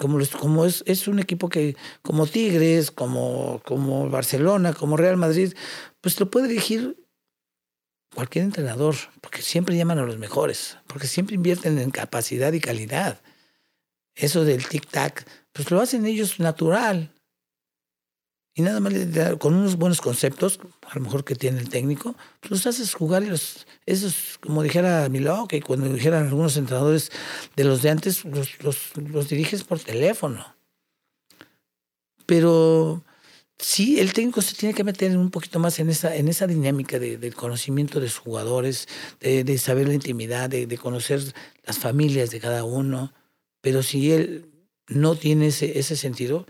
[0.00, 5.52] como, como es, es un equipo que, como Tigres, como, como Barcelona, como Real Madrid,
[6.00, 6.96] pues lo puede dirigir
[8.14, 13.20] cualquier entrenador, porque siempre llaman a los mejores, porque siempre invierten en capacidad y calidad.
[14.14, 17.12] Eso del tic-tac, pues lo hacen ellos natural.
[18.54, 18.94] Y nada más
[19.38, 23.22] con unos buenos conceptos, a lo mejor que tiene el técnico, pues los haces jugar
[23.22, 27.10] y los, esos, como dijera Miló, que cuando dijeran algunos entrenadores
[27.56, 30.54] de los de antes, los, los, diriges por teléfono.
[32.26, 33.04] Pero
[33.58, 36.98] sí, el técnico se tiene que meter un poquito más en esa, en esa dinámica
[36.98, 38.88] de, del conocimiento de sus jugadores,
[39.20, 41.20] de, de saber la intimidad, de, de, conocer
[41.64, 43.12] las familias de cada uno.
[43.60, 44.50] Pero si él
[44.86, 46.46] no tiene ese, ese sentido,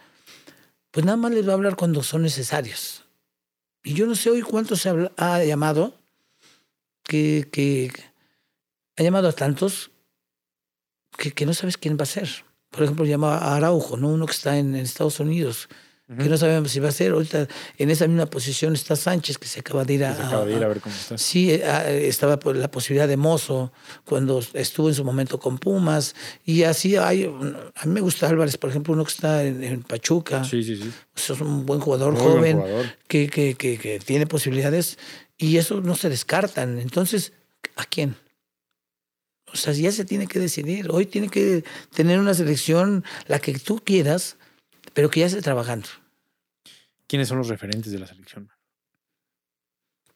[0.90, 3.04] pues nada más les va a hablar cuando son necesarios.
[3.82, 5.94] Y yo no sé hoy cuánto se ha, llamado,
[7.10, 7.90] que, que,
[8.96, 9.90] ha llamado a tantos
[11.18, 12.28] que, que, no sabes quién va a ser.
[12.70, 14.10] Por ejemplo, llama a Araujo, ¿no?
[14.10, 15.68] uno que está en Estados Unidos,
[16.06, 17.12] que no sabemos si va a ser.
[17.12, 17.48] Ahorita
[17.78, 20.14] en esa misma posición está Sánchez, que se acaba de ir a.
[20.14, 21.18] Se acaba de ir a, ver cómo está.
[21.18, 23.72] Sí, eh, estaba por la posibilidad de Mozo
[24.04, 26.16] cuando estuvo en su momento con Pumas.
[26.44, 27.24] Y así hay.
[27.76, 30.42] A mí me gusta Álvarez, por ejemplo, uno que está en, Pachuca.
[30.42, 30.92] Sí, sí, sí.
[31.14, 32.62] es un buen jugador joven
[33.06, 34.98] Que, que, que, que tiene posibilidades
[35.40, 36.78] y eso no se descartan.
[36.78, 37.32] Entonces,
[37.76, 38.14] ¿a quién?
[39.52, 40.88] O sea, ya se tiene que decidir.
[40.90, 41.64] Hoy tiene que
[41.94, 44.36] tener una selección, la que tú quieras,
[44.92, 45.88] pero que ya esté trabajando.
[47.06, 48.50] ¿Quiénes son los referentes de la selección?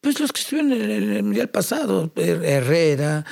[0.02, 3.24] Pues los que estuvieron en el Mundial pasado, Herrera,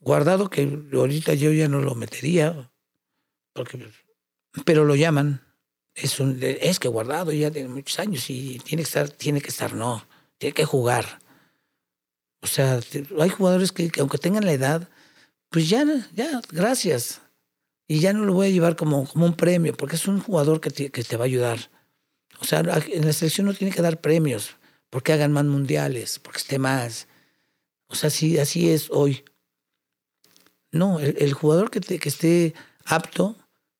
[0.00, 2.70] Guardado, que ahorita yo ya no lo metería,
[3.54, 3.88] porque,
[4.66, 5.42] pero lo llaman.
[5.94, 9.48] Es, un, es que Guardado ya tiene muchos años y tiene que estar, tiene que
[9.48, 11.18] estar, no, tiene que jugar.
[12.40, 12.80] O sea,
[13.18, 14.88] hay jugadores que, aunque tengan la edad,
[15.50, 15.84] pues ya,
[16.14, 17.20] ya, gracias.
[17.86, 20.60] Y ya no lo voy a llevar como, como un premio, porque es un jugador
[20.60, 21.70] que que te va a ayudar.
[22.40, 24.56] O sea, en la selección no tiene que dar premios
[24.90, 27.08] porque hagan más mundiales, porque esté más.
[27.88, 29.24] O sea, así, así es hoy.
[30.70, 33.36] No, el, jugador que, que, esté apto,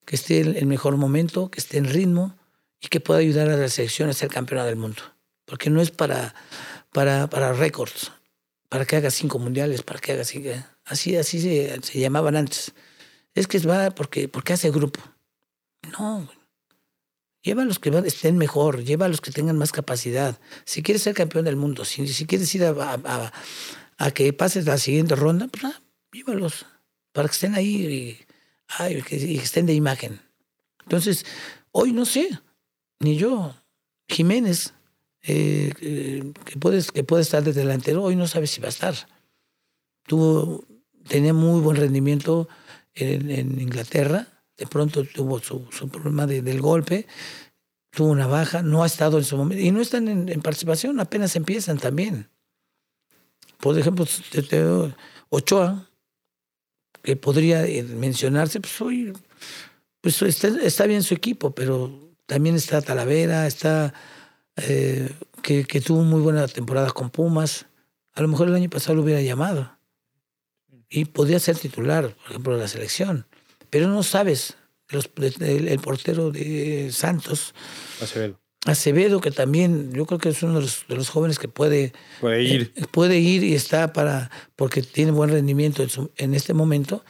[0.07, 2.35] que esté en el mejor momento, que esté en ritmo
[2.81, 5.03] y que pueda ayudar a la selección a ser campeona del mundo.
[5.45, 6.35] Porque no es para,
[6.93, 8.11] para, para récords,
[8.69, 10.51] para que haga cinco mundiales, para que haga cinco.
[10.85, 12.73] Así, así se, se llamaban antes.
[13.35, 15.01] Es que va porque, porque hace grupo.
[15.99, 16.29] No,
[17.43, 20.39] Lleva a los que estén mejor, lleva a los que tengan más capacidad.
[20.65, 23.33] Si quieres ser campeón del mundo, si, si quieres ir a,
[23.97, 25.81] a, que pases la siguiente ronda, pues ah,
[26.13, 26.67] llévalos
[27.13, 28.27] para que estén ahí
[28.79, 30.21] y, que, estén de imagen.
[30.83, 31.25] Entonces,
[31.71, 32.39] hoy no sé,
[32.99, 33.55] ni yo,
[34.09, 34.75] Jiménez,
[35.29, 38.95] eh, eh, que, puedes, puede estar de delantero, hoy no sabe si va a estar.
[40.05, 40.65] Tuvo,
[41.07, 42.49] tenía muy buen rendimiento
[42.95, 44.27] en, Inglaterra
[44.57, 47.07] de pronto tuvo su, problema del golpe,
[47.91, 51.37] tuvo una baja, no ha estado en su momento, y no están en, participación, apenas
[51.37, 52.29] empiezan también.
[53.59, 54.05] Por ejemplo,
[55.29, 55.89] Ochoa,
[57.03, 59.13] que podría eh, mencionarse, pues hoy
[60.01, 63.95] pues está, bien su equipo, pero también está Talavera, está
[64.59, 65.11] eh,
[65.43, 67.67] que, que, tuvo muy buena temporada con Pumas.
[68.15, 69.79] A lo mejor el año pasado lo hubiera llamado.
[70.89, 73.27] Y podría ser titular, por ejemplo, de la selección
[73.71, 74.57] pero no sabes.
[74.91, 77.55] el, portero de Santos.
[78.01, 78.41] Acevedo.
[78.65, 82.73] Acevedo, que también yo creo que es uno de los, jóvenes que puede, puede ir.
[82.75, 85.87] Eh, puede ir y está para, porque tiene buen rendimiento
[86.17, 87.05] en, este momento,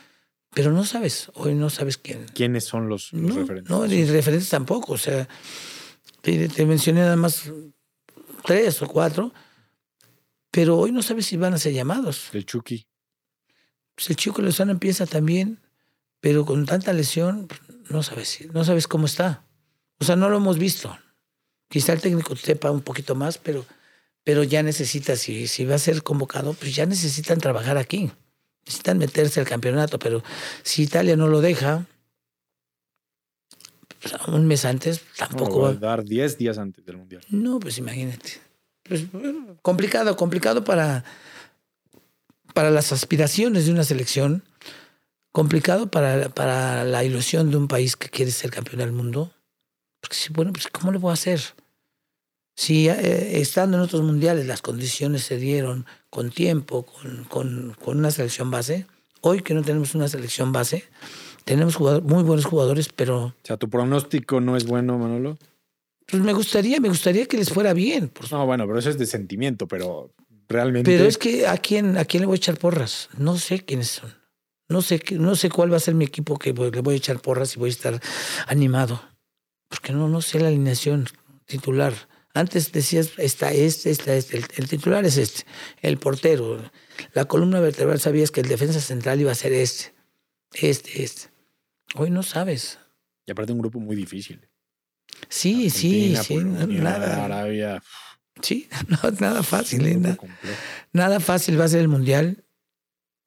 [0.54, 2.26] pero no sabes, hoy no sabes quién.
[2.34, 3.70] ¿Quiénes son los, referentes?
[3.70, 4.92] No, ni referentes tampoco.
[4.92, 5.26] O sea,
[6.22, 7.50] te, mencioné nada más
[8.44, 9.32] tres o cuatro,
[10.50, 12.30] pero hoy no sabes si van a ser llamados.
[12.32, 12.86] El Chucky.
[13.94, 15.60] Pues el Chico Lozano empieza también
[16.20, 17.48] pero con tanta lesión
[17.90, 19.44] no sabes, no sabes cómo está.
[20.00, 20.96] O sea, no lo hemos visto.
[21.68, 23.64] Quizá el técnico sepa un poquito más, pero,
[24.24, 28.10] pero ya necesita, si, si va a ser convocado, pues ya necesitan trabajar aquí.
[28.64, 30.22] Necesitan meterse al campeonato, pero
[30.62, 31.86] si Italia no lo deja,
[34.00, 37.22] pues, un mes antes tampoco va a dar 10 días antes del Mundial.
[37.30, 38.40] No, pues imagínate.
[38.84, 39.04] Pues,
[39.62, 41.04] complicado, complicado para,
[42.54, 44.44] para las aspiraciones de una selección,
[45.32, 49.32] complicado para, para la ilusión de un país que quiere ser campeón del mundo.
[50.00, 51.40] Porque si, bueno, pues ¿cómo le voy a hacer?
[52.54, 57.98] Si eh, estando en otros mundiales las condiciones se dieron con tiempo, con, con, con
[57.98, 58.86] una selección base,
[59.20, 60.84] hoy que no tenemos una selección base,
[61.48, 65.38] tenemos jugador- muy buenos jugadores, pero O sea, tu pronóstico no es bueno, Manolo.
[66.06, 68.08] pues me gustaría, me gustaría que les fuera bien.
[68.08, 70.12] por No, bueno, pero eso es de sentimiento, pero
[70.46, 70.90] realmente.
[70.90, 73.08] Pero es que ¿a quién, ¿a quién le voy a echar porras?
[73.16, 74.12] No sé quiénes son.
[74.68, 77.20] No sé, no sé cuál va a ser mi equipo que le voy a echar
[77.20, 78.00] porras y voy a estar
[78.46, 79.00] animado.
[79.70, 81.06] Porque no, no sé la alineación
[81.46, 81.94] titular.
[82.34, 84.36] Antes decías, está este, está este.
[84.36, 85.44] El, el titular es este.
[85.80, 86.60] El portero.
[87.14, 89.94] La columna vertebral sabías que el defensa central iba a ser este.
[90.52, 91.28] Este, este.
[91.94, 92.78] Hoy no sabes.
[93.26, 94.48] Y aparte, un grupo muy difícil.
[95.28, 96.34] Sí, sí, Argentina, sí.
[96.34, 97.82] Polonia, Nada, Arabia.
[98.42, 99.82] sí, no, nada fácil.
[99.82, 100.18] un nada.
[100.92, 102.44] Nada fácil va a ser el mundial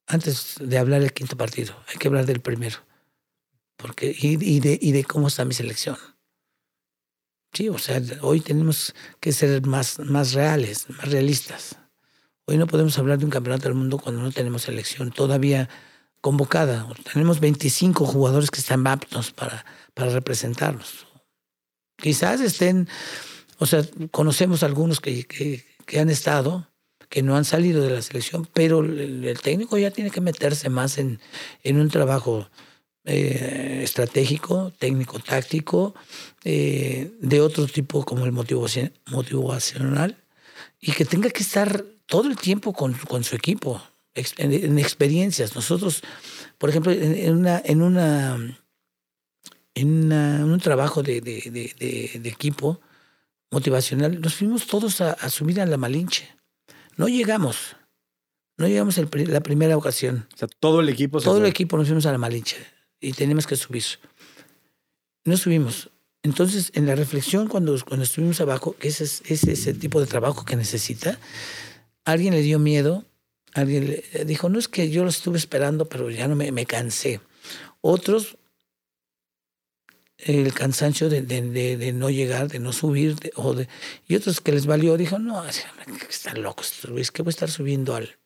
[0.06, 1.74] antes de hablar del quinto partido.
[1.88, 2.78] Hay que hablar del primero.
[3.76, 5.96] Porque, y, y de, y de cómo está mi selección.
[7.52, 11.76] Sí, o sea, hoy tenemos que ser más, más reales, más realistas.
[12.46, 15.68] Hoy no podemos hablar de un campeonato del mundo cuando no tenemos selección todavía
[16.22, 16.86] convocada.
[17.12, 21.06] Tenemos 25 jugadores que están aptos para, para representarnos.
[21.98, 22.88] Quizás estén,
[23.58, 26.68] o sea, conocemos algunos que, que, han estado,
[27.10, 30.96] que no han salido de la selección, pero el, técnico ya tiene que meterse más
[30.96, 31.20] en,
[31.62, 32.48] en un trabajo
[33.04, 35.94] eh, estratégico, técnico, táctico,
[36.44, 40.22] eh, de otro tipo como el motivaci- motivacional,
[40.80, 43.82] y que tenga que estar todo el tiempo con, con su equipo,
[44.14, 45.54] en, en experiencias.
[45.54, 46.02] Nosotros,
[46.58, 48.58] por ejemplo, en, en una, en una
[49.74, 52.80] en, una- en un trabajo de, de- de- de- equipo
[53.50, 56.28] motivacional, nos fuimos todos a, a subir a la Malinche.
[56.96, 57.76] No llegamos.
[58.58, 60.28] No llegamos el la primera ocasión.
[60.34, 61.48] O sea, todo el equipo se Todo el fue.
[61.50, 62.56] equipo nos fuimos a la Malinche
[63.00, 63.84] y teníamos que subir.
[65.24, 65.88] No subimos.
[66.22, 70.00] Entonces, en la reflexión, cuando, cuando estuvimos abajo, que ese es, ese es el tipo
[70.00, 71.18] de trabajo que necesita,
[72.04, 73.04] alguien le dio miedo,
[73.54, 76.66] alguien le dijo, no es que yo lo estuve esperando, pero ya no me, me
[76.66, 77.20] cansé.
[77.80, 78.36] Otros,
[80.18, 83.68] el cansancio de, de- de- de no llegar, de no subir, o de-
[84.06, 85.42] y otros que les valió, dijo, no,
[86.08, 88.16] están locos, güeyes, que voy a estar subiendo al,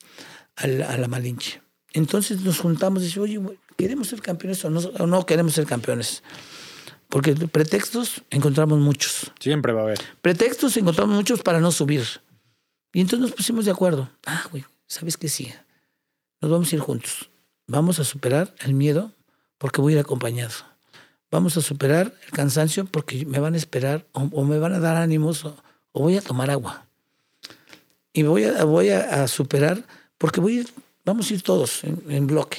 [0.57, 1.63] al- a la Malinche.
[1.93, 3.41] Entonces nos juntamos y dice, oye,
[3.79, 6.23] ¿queremos ser campeones o no, o no queremos ser campeones?
[7.09, 9.33] Porque pretextos encontramos muchos.
[9.41, 9.99] Siempre va a haber.
[10.21, 12.05] Pretextos encontramos muchos para no subir.
[12.93, 14.11] Y entonces nos pusimos de acuerdo.
[14.27, 15.53] Ah, güey, ¿sabes qué sí?
[16.41, 17.31] Nos vamos a ir juntos.
[17.67, 19.13] Vamos a superar el miedo
[19.59, 20.55] porque voy a ir acompañado.
[21.31, 24.97] Vamos a superar el cansancio porque me van a esperar o, me van a dar
[24.97, 25.57] ánimos o,
[25.93, 26.87] voy a tomar agua.
[28.13, 29.85] Y voy a, voy a, a superar
[30.19, 30.73] porque voy a ir-
[31.05, 32.59] vamos a ir todos en, en bloque.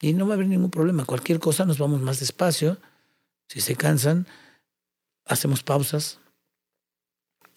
[0.00, 1.04] Y no va a haber ningún problema.
[1.04, 2.78] Cualquier cosa nos vamos más despacio.
[3.48, 4.26] Si se cansan,
[5.26, 6.18] hacemos pausas.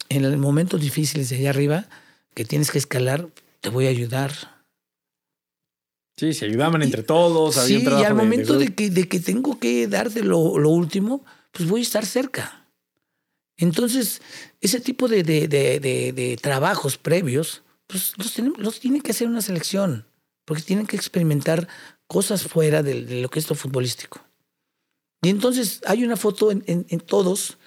[0.10, 1.86] En los momentos difíciles de allá arriba,
[2.36, 3.28] que tienes que escalar,
[3.66, 4.32] te voy a ayudar.
[6.18, 7.58] Sí, se ayudaban entre todos.
[7.58, 10.60] había Sí, y al de- de momento de, que, de que tengo que darte lo,
[10.60, 12.68] lo último, pues voy a estar cerca.
[13.58, 14.22] Entonces,
[14.62, 15.24] ese tipo de,
[16.40, 20.06] trabajos previos, pues los, tenemos- los tiene que hacer una selección,
[20.46, 21.68] porque tienen que experimentar
[22.06, 24.22] cosas fuera de, lo que es lo futbolístico.
[25.24, 27.58] Y entonces hay una foto en, en- en todos,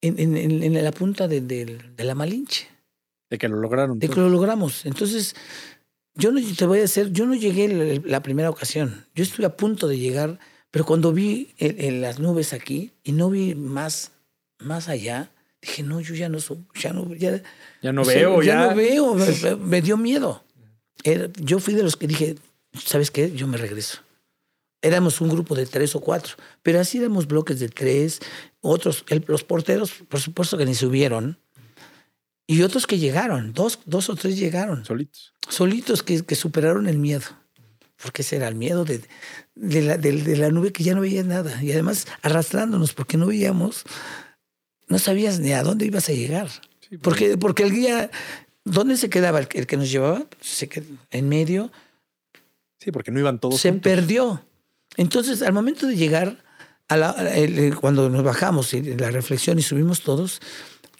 [0.00, 2.68] en, en- en- en la punta de la Malinche
[3.34, 3.98] De que lo lograron.
[3.98, 4.86] de que lo logramos.
[4.86, 5.34] Entonces,
[6.14, 9.06] yo no te voy a decir, yo no llegué la, primera ocasión.
[9.14, 10.38] Yo estuve a punto de llegar,
[10.70, 14.12] pero cuando vi el- el- las nubes aquí y no vi más,
[14.60, 15.30] más allá,
[15.60, 17.42] dije, no, yo ya no soy, ya no, ya,
[17.82, 18.68] Ya no o sea, veo, ya.
[18.68, 20.44] no veo, me, me- me dio miedo.
[21.02, 22.36] Era- yo fui de los que dije,
[22.72, 23.32] ¿sabes qué?
[23.32, 23.98] Yo me regreso.
[24.82, 28.20] Éramos un grupo de tres o cuatro, pero así éramos bloques de tres,
[28.60, 31.38] otros, el- los porteros, por supuesto que ni subieron,
[32.46, 35.32] y otros que llegaron, dos, dos o tres llegaron Solitos.
[35.48, 37.24] solitos que, que superaron el miedo.
[38.02, 39.00] Porque ese era el miedo de,
[39.54, 41.62] de, la, de- de la nube que ya no veías nada.
[41.62, 43.84] Y además arrastrándonos porque no veíamos,
[44.88, 46.48] no sabías ni a dónde ibas a llegar.
[46.86, 48.10] Sí, Porque, porque el guía,
[48.64, 50.26] ¿dónde se quedaba el, que- el que nos llevaba?
[50.40, 51.70] Se quedó en medio,
[52.78, 53.90] Sí, porque no iban todos se juntos.
[53.90, 54.44] perdió.
[54.98, 56.44] Entonces, al momento de llegar,
[56.88, 60.42] a la- el- el- cuando nos bajamos y la reflexión y subimos todos,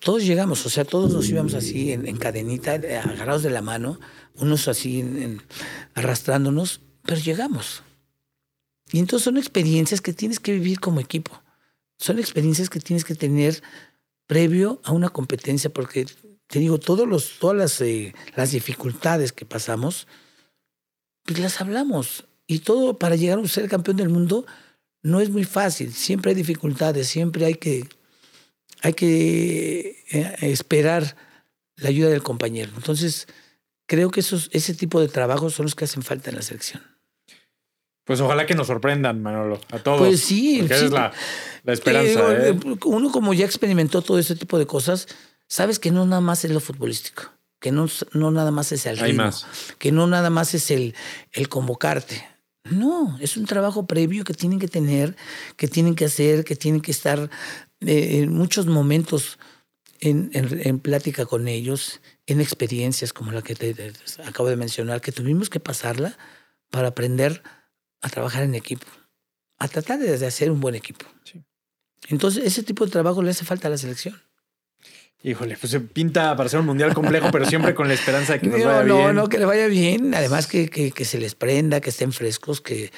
[0.04, 3.62] todos llegamos, o sea, todos nos íbamos así en, en cadenita, eh, agarrados de la
[3.62, 3.98] mano,
[4.36, 5.02] unos así
[5.94, 7.82] arrastrándonos, pero llegamos.
[8.92, 11.42] Y entonces son experiencias que tienes que vivir como equipo.
[11.98, 13.62] son experiencias que tienes que tener
[14.26, 16.06] previo a una competencia, porque
[16.48, 20.06] te digo, todos los, todas las, eh, las dificultades que pasamos,
[21.24, 22.26] pues las hablamos.
[22.46, 24.44] Y todo para llegar a ser campeón del mundo
[25.02, 25.94] no es muy fácil.
[25.94, 27.88] Siempre hay dificultades, siempre hay que,
[28.84, 31.16] hay que eh, esperar
[31.76, 32.70] la ayuda del compañero.
[32.76, 33.26] Entonces,
[33.86, 36.82] creo que esos, ese tipo de trabajos son los que hacen falta en la selección.
[38.04, 40.00] Pues ojalá que nos sorprendan, Manolo, a todos.
[40.00, 40.84] Pues sí, Porque sí.
[40.84, 41.12] es la,
[41.62, 42.32] la esperanza.
[42.34, 42.76] Eh, ¿eh?
[42.84, 45.08] Uno como ya experimentó todo ese tipo de cosas,
[45.48, 48.98] sabes que no nada más es lo futbolístico, que no, no nada más es el
[48.98, 49.46] ritmo, más.
[49.78, 50.94] que no nada más es el,
[51.32, 52.28] el convocarte.
[52.70, 55.16] No, es un trabajo previo que tienen que tener,
[55.56, 57.30] que tienen que hacer, que tienen que estar
[57.80, 59.38] eh, en muchos momentos
[60.00, 63.92] en, en- en plática con ellos, en experiencias como la que te, te
[64.24, 66.16] acabo de mencionar, que tuvimos que pasarla
[66.70, 67.42] para aprender
[68.02, 68.86] a trabajar en equipo,
[69.58, 71.06] a tratar de, hacer un buen equipo.
[71.24, 71.42] Sí.
[72.08, 74.20] Entonces, ese tipo de trabajo le hace falta a la selección.
[75.22, 78.40] Híjole, pues se pinta para ser un mundial complejo, pero siempre con la esperanza de
[78.40, 79.14] que nos No, vaya no, bien.
[79.14, 80.14] no, que le vaya bien.
[80.14, 82.92] Además, que, que, que se les prenda, que estén frescos, que,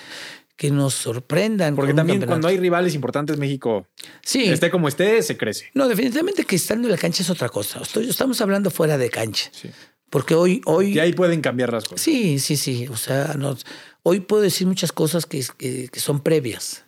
[0.56, 1.76] que nos sorprendan.
[1.76, 3.86] Porque también cuando hay rivales importantes, México,
[4.22, 4.44] Sí.
[4.44, 5.70] esté como esté, se crece.
[5.74, 7.80] No, definitivamente que estando en la cancha es otra cosa.
[7.82, 9.50] Estoy- estamos hablando fuera de cancha.
[9.52, 9.68] Sí.
[10.08, 12.00] Porque hoy, hoy Y ahí pueden cambiar las cosas.
[12.00, 12.86] Sí, sí, sí.
[12.88, 13.66] O sea, nos-
[14.02, 16.84] hoy puedo decir muchas cosas que, que- que son previas.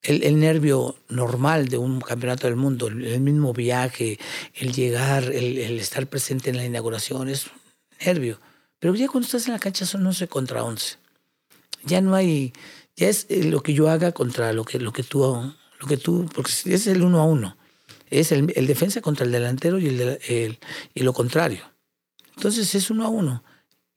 [0.00, 4.18] El, el nervio normal de un campeonato del mundo, el, el mismo viaje,
[4.54, 7.52] el llegar, el, el estar presente en la inauguración, es un
[8.06, 8.40] nervio.
[8.78, 10.96] Pero ya cuando estás en la cancha son 11 contra 11.
[11.84, 12.52] Ya no hay,
[12.96, 15.96] ya es eh, lo que yo haga contra lo que, lo que tú, lo que
[15.96, 17.56] tú, porque es el uno a uno.
[18.10, 20.58] Es el, el defensa contra el delantero y, el, el-
[20.94, 21.62] y lo contrario.
[22.36, 23.42] Entonces es uno a uno.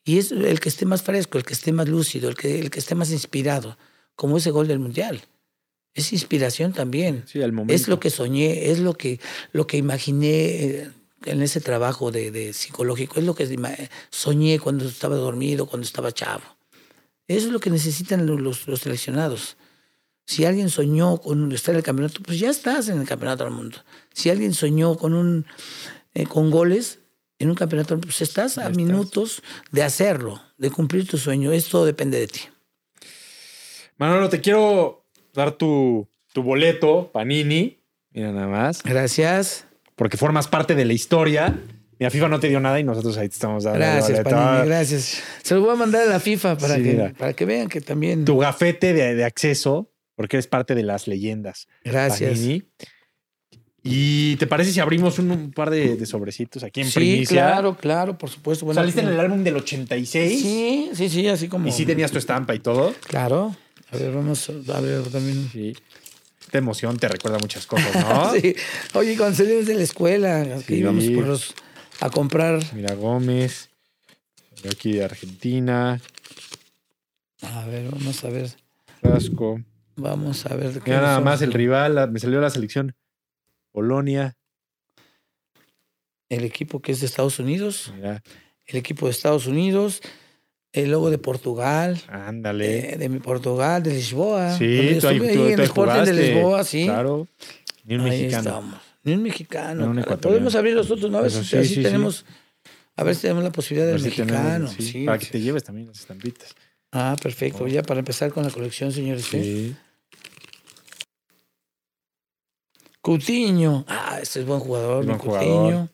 [0.04, 2.70] Y es el que esté más fresco, el que esté más lúcido, el que, el
[2.72, 3.78] que esté más inspirado,
[4.16, 5.22] como ese gol del Mundial.
[5.94, 7.24] Es inspiración también.
[7.28, 7.74] Sí, al momento.
[7.74, 9.20] Es lo que soñé, es lo que,
[9.52, 10.30] lo que imaginé
[10.66, 10.90] eh,
[11.26, 13.46] en ese trabajo de, de psicológico, es lo que
[14.10, 16.44] soñé cuando estaba dormido, cuando estaba chavo.
[17.36, 19.58] Eso es lo que necesitan lo- los, los seleccionados.
[20.26, 23.54] Si alguien soñó con estar en el campeonato, pues ya estás en el campeonato del
[23.54, 23.78] mundo.
[24.14, 25.46] Si alguien soñó con un
[26.14, 27.00] eh, con goles
[27.40, 28.78] en un campeonato, pues estás Ya a estás.
[28.78, 31.52] minutos de hacerlo, de cumplir tu sueño.
[31.52, 32.40] Esto depende de ti.
[33.98, 37.78] Manolo, te quiero dar tu, tu boleto, Panini.
[38.12, 38.84] Mira nada más.
[38.84, 39.66] Gracias.
[39.96, 41.60] Porque formas parte de la historia.
[42.02, 43.78] Mira, FIFA no te dio nada y nosotros ahí te estamos dando.
[43.78, 44.22] Gracias.
[44.22, 45.22] Panini, gracias.
[45.44, 47.14] Se lo voy a mandar a la FIFA para, Sí, que, mira.
[47.16, 48.26] para que vean que también.
[48.26, 51.68] Tu gafete de, de acceso, porque eres parte de las leyendas.
[51.84, 52.32] Gracias.
[52.40, 52.64] Panini.
[53.84, 57.36] ¿Y te parece si abrimos un, un par de, de sobrecitos aquí en Sí, primicia?
[57.48, 58.66] claro, claro, por supuesto.
[58.66, 61.68] Bueno, Saliste en el álbum del 86 Sí, sí, sí, así como.
[61.68, 62.96] y sí tenías tu estampa y todo.
[63.08, 63.56] Claro.
[63.92, 65.50] A ver, vamos a ver también.
[65.52, 65.74] Sí.
[66.42, 68.32] Esta emoción te recuerda muchas cosas, ¿no?
[68.42, 68.56] Sí.
[68.96, 70.80] Oye, cuando salimos de la escuela, que Sí.
[70.80, 71.54] íbamos por los,
[72.02, 72.60] a comprar.
[72.74, 73.70] Mira, Gómez.
[74.70, 76.00] Aquí de Argentina.
[77.42, 78.50] A ver, vamos a ver.
[79.00, 79.62] Frasco.
[79.96, 80.74] Vamos a ver.
[80.82, 82.12] qué Mira nada más el rival.
[82.12, 82.96] Me salió la selección.
[83.72, 84.36] Polonia.
[86.30, 87.92] El equipo que es de Estados Unidos.
[87.96, 88.22] Mira,
[88.68, 90.02] El equipo de Estados Unidos.
[90.74, 92.02] El logo de Portugal.
[92.08, 92.94] ándale.
[92.94, 94.58] eh, de mi Portugal, de Lisboa.
[94.58, 96.14] sí, tú ahí, estuve tú- ahí en tú jugaste.
[96.14, 96.86] de Lisboa, sí.
[96.86, 97.28] Claro.
[97.84, 98.50] Ni un Ahí mexicano.
[98.50, 98.76] estamos.
[99.04, 99.86] Ni un mexicano.
[99.90, 100.04] Un.
[100.20, 101.18] Podemos abrir los otros, ¿no?
[101.18, 101.84] A ver si sí, así sí, sí.
[101.84, 102.26] tenemos.
[102.96, 104.68] A ver si tenemos la posibilidad del tenemos- mexicano.
[104.68, 105.06] sí, sí.
[105.06, 106.54] Para que te lleves también las estampitas.
[106.92, 107.68] Ah, perfecto.
[107.68, 109.26] Ya para empezar con la colección, señores.
[109.26, 109.42] ¿sí?
[109.42, 109.76] Sí.
[113.02, 113.86] Coutinho.
[113.88, 115.56] Ah, este es buen jugador, Es buen Coutinho.
[115.56, 115.90] jugador.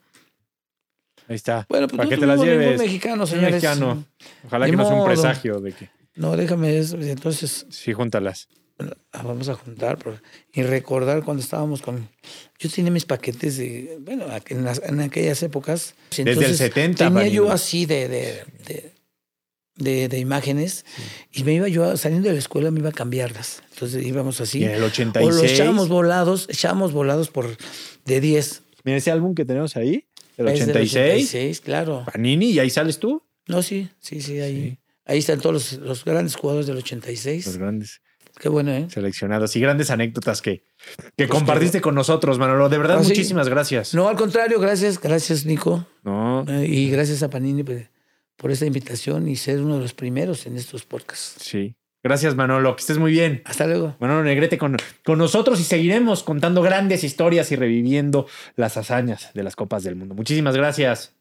[1.30, 1.66] Ahí está.
[1.70, 2.80] Bueno, pues Para no que te las lleves.
[2.80, 3.52] mexicano, Un señores.
[3.52, 4.06] mexicano.
[4.46, 5.08] Ojalá que no sea un modo.
[5.08, 6.98] presagio de que No, déjame eso.
[6.98, 8.48] Entonces, sí, júntalas.
[9.24, 10.22] Vamos a juntar por-
[10.54, 12.08] y recordar cuando estábamos con.
[12.60, 13.98] Yo tenía mis paquetes de.
[14.02, 15.96] Bueno, en, las- en aquellas épocas.
[16.10, 18.08] Desde el Entonces, 70, Tenía yo así de.
[18.08, 18.94] de, de
[19.80, 20.86] de, de imágenes
[21.32, 24.62] y me iba yo saliendo de la escuela me iba a cambiarlas entonces íbamos así
[24.62, 25.36] Y en el o 86.
[25.36, 27.56] lo echábamos volados echábamos volados por
[28.04, 30.08] de 10 Mira ese álbum que tenemos ahí,
[30.38, 31.14] el Es del 86.
[31.28, 33.22] 86, claro Panini, y ahí sales tú.
[33.48, 34.80] no sí sí sí ahí Sí.
[35.06, 38.02] ahí están todos los, los grandes jugadores del 86 Los grandes
[38.40, 40.64] qué bueno eh seleccionados y grandes anécdotas que,
[41.16, 42.70] que compartiste con nosotros, Manolo.
[42.70, 43.10] De verdad, Ah, sí.
[43.10, 43.94] muchísimas gracias.
[43.94, 47.78] no al contrario gracias gracias Nico No, Eh, y gracias a Panini por,
[48.36, 51.76] por esta invitación y ser uno de los primeros en estos podcasts sí.
[52.04, 52.74] Gracias, Manolo.
[52.76, 53.42] Que estés muy bien.
[53.44, 58.78] hasta luego Manolo Negrete con, con nosotros y seguiremos contando grandes historias y reviviendo las
[58.78, 60.14] hazañas de las Copas del Mundo.
[60.16, 61.14] Muchísimas gracias.